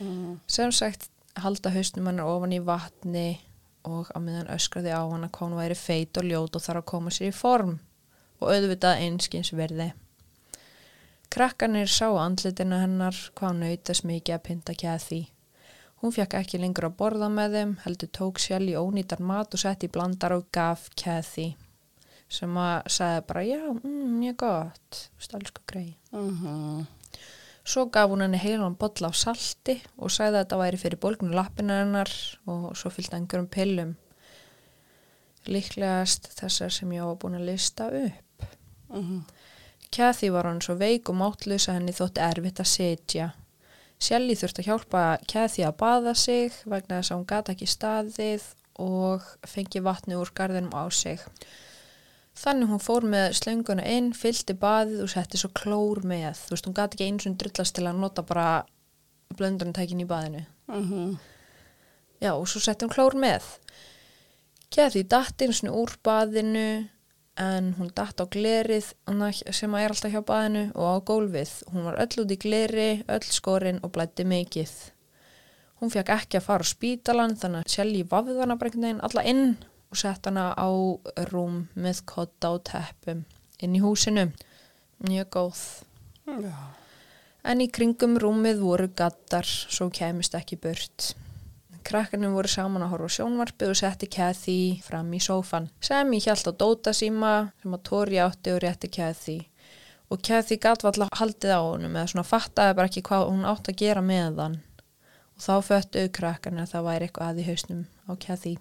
[0.04, 0.42] Mm.
[0.44, 1.08] Sem sagt
[1.40, 3.40] halda hausnum hann ofan í vatni
[3.88, 6.90] og á meðan öskraði á hana hvað hún væri feit og ljót og þarf að
[6.92, 7.78] koma sér í form
[8.44, 9.94] og auðvitað einskins verði.
[11.32, 15.22] Krakkanir sá andlitina hennar hvað hún nautast mikið að pynta Kathy.
[16.02, 19.62] Hún fekk ekki lengur að borða með þeim, heldur tók sjálf í ónýtar mat og
[19.62, 21.54] sett í blandar og gaf Kathy
[22.32, 25.98] sem að sagði bara já, mm, mjög gott, stálsku grei.
[26.12, 26.88] Mm
[27.64, 31.36] Svo gaf hún henni heilan bolla á salti og sagði að þetta væri fyrir bólgnu
[31.36, 32.10] lappina hennar
[32.50, 33.92] og svo fylgdi einhverjum pillum.
[35.46, 38.48] Líklegast þessar sem ég á búin að lista upp.
[38.90, 39.22] -hmm.
[39.92, 43.32] Kathy var hann svo veik og máttlaus að henni þótti erfitt að setja.
[44.02, 48.46] Shelly þurfti að hjálpa Kathy að baða sig vegna þess að hún gata ekki staðið
[48.82, 51.20] og fengi vatni úr garðinum á sig.
[52.42, 56.40] Þannig hún fór með slönguna inn, fylgdi baðið og setti svo klór með.
[56.40, 58.48] Þú veist, hún gati ekki eins og drullast til að nota bara
[59.38, 60.46] blöndunartækin í baðinu.
[60.72, 61.20] Mm
[62.22, 63.46] Já, og svo setti hún klór með.
[64.72, 66.88] Kathy datt eins og úr baðinu
[67.42, 68.92] en hún datt á glerið
[69.56, 71.54] sem er alltaf hjá baðinu og á gólfið.
[71.74, 74.74] Hún var öll út í gleri, öll skorinn og blætti mikið.
[75.82, 79.06] Hún fekk ekki að fara á spítalan þannig að Shelly vafði hana bara einhvern veginn
[79.08, 79.46] alla inn
[79.90, 80.70] og sett hana á
[81.32, 83.24] rúm með kotta og teppum
[83.62, 84.30] inn í húsinu.
[85.02, 85.64] Mjög góð.
[86.30, 86.54] Já.
[87.42, 91.16] En í kringum rúmið voru gattar, svo kemist ekki burt.
[91.88, 95.70] Krakkarnir voru saman að horfa sjónvarpið og setti Kathy fram í sófan.
[95.84, 99.38] Sammy hjælt á Dóta síma sem að Tori átti og rétti Kathy.
[100.12, 103.74] Og Kathy gatt valla haldið á honum eða svona fattaði bara ekki hvað hún átti
[103.74, 104.58] að gera með hann.
[105.38, 108.56] Og þá föttuðu krakkarnir að það væri eitthvað að í hausnum á Kathy.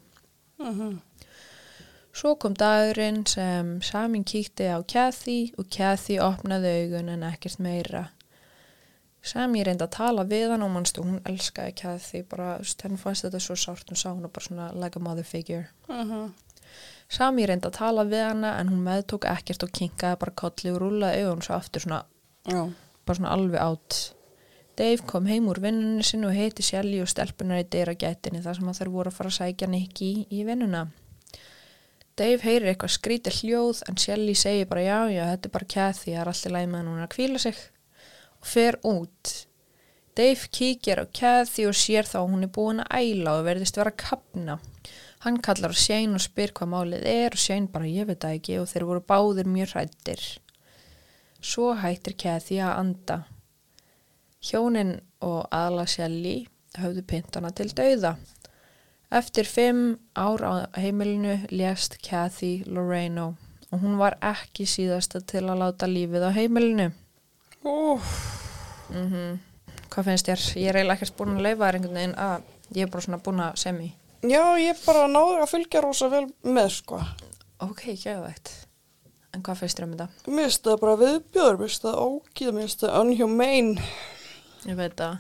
[2.21, 8.09] Svo kom dagurinn sem Samin kíkti á Kathy og Kathy opnaði augun en ekkert meira.
[9.21, 13.41] Sami reyndi að tala við hann og mannstu hún elskaði Kathy bara, henni fannst þetta
[13.45, 15.67] svo sárt hún sá hún bara svona like a mother figure.
[17.11, 20.79] Sami reyndi að tala við hana en hún meðtók ekkert og kinkaði bara kolli og
[20.81, 22.05] rúlaði augun svo aftur svona,
[22.49, 22.63] Já.
[23.05, 23.99] bara svona alveg átt.
[24.79, 28.57] Dave kom heim úr vinnunni sinu og heiti Shelly og stelpunar í dyra gætinni þar
[28.57, 30.87] sem þær voru að fara að sækja Nicky í vinnuna.
[32.17, 36.15] Dave heyrir eitthvað skrítið hljóð en Shelly segir bara já, já, þetta er bara Kathy,
[36.15, 37.61] það er alltaf læg með hann hún er að kvíla sig
[38.43, 39.47] fer út.
[40.17, 43.79] Dave kíkir á Kathy og sér þá að hún er búin að æla og verðist
[43.79, 44.59] vera að kapna.
[45.21, 48.37] Hann kallar á Shane og spyr hvað málið er og Shane bara ég veit það
[48.39, 50.23] ekki og þeir voru báðir mjög hrættir.
[51.41, 53.19] Svo hættir Kathy að anda.
[54.41, 56.37] Hjónin og aðla Shelly
[56.81, 58.17] höfðu pintana til dauða.
[59.11, 63.35] Eftir fimm ár á heimilinu lést Kathy Loreno
[63.71, 66.91] og hún var ekki síðasta til að láta lífið á heimilinu.
[67.67, 68.11] Úf,
[69.91, 70.43] Hvað finnst þér?
[70.61, 73.19] Ég er eiginlega ekkert búin að leifa þér einhvern veginn að ég er bara svona
[73.27, 73.89] búin að semi.
[74.23, 77.01] já, ég bara náður að fylgja rosa vel með, sko.
[77.67, 78.53] Ok, geðvægt.
[79.35, 80.09] En hvað finnst þér um þetta?
[80.31, 83.91] Mér finnst það bara viðbjöður, mér finnst það ógíð, mér finnst það unhumane.
[84.71, 85.19] Ég veit það.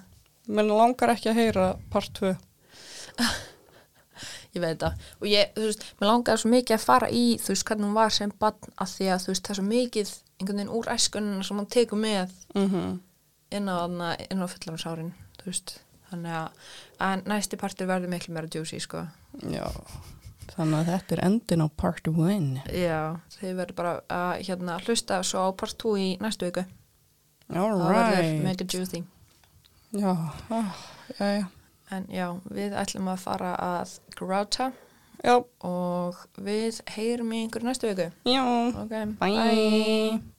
[0.50, 2.32] Mér langar ekki að heyra part 2.
[4.54, 5.04] Ég veit það.
[5.20, 7.94] Og ég, þú veist, mér langaði svo mikið að fara í, þú veist, hvernig hún
[7.94, 10.10] var sem bann að því að, þú veist, það er svo mikið
[10.40, 12.98] einhvern veginn úr æskunina sem hann tekur með Mm -hmm.
[13.50, 15.80] inn á, á fullansárin, þú veist.
[16.10, 16.48] Þannig að,
[16.98, 19.06] að næsti partur verður miklu meira juicy, sko.
[19.46, 19.70] Já,
[20.56, 22.60] þannig að þetta er endin á part 1.
[22.72, 26.64] Já, þið verður bara að hérna, hlusta svo á part 2 í næstu viku.
[27.54, 28.42] All Það verður right.
[28.44, 29.04] mega juicy.
[29.92, 30.10] Já,
[30.50, 30.74] ah,
[31.18, 31.46] já, já.
[31.90, 34.70] En já, við ætlum að fara að gráta
[35.20, 35.34] Já,
[35.66, 38.06] og við heyrum í einhverju næstu viku.
[38.24, 38.44] já.
[38.84, 40.20] Ok, Bye.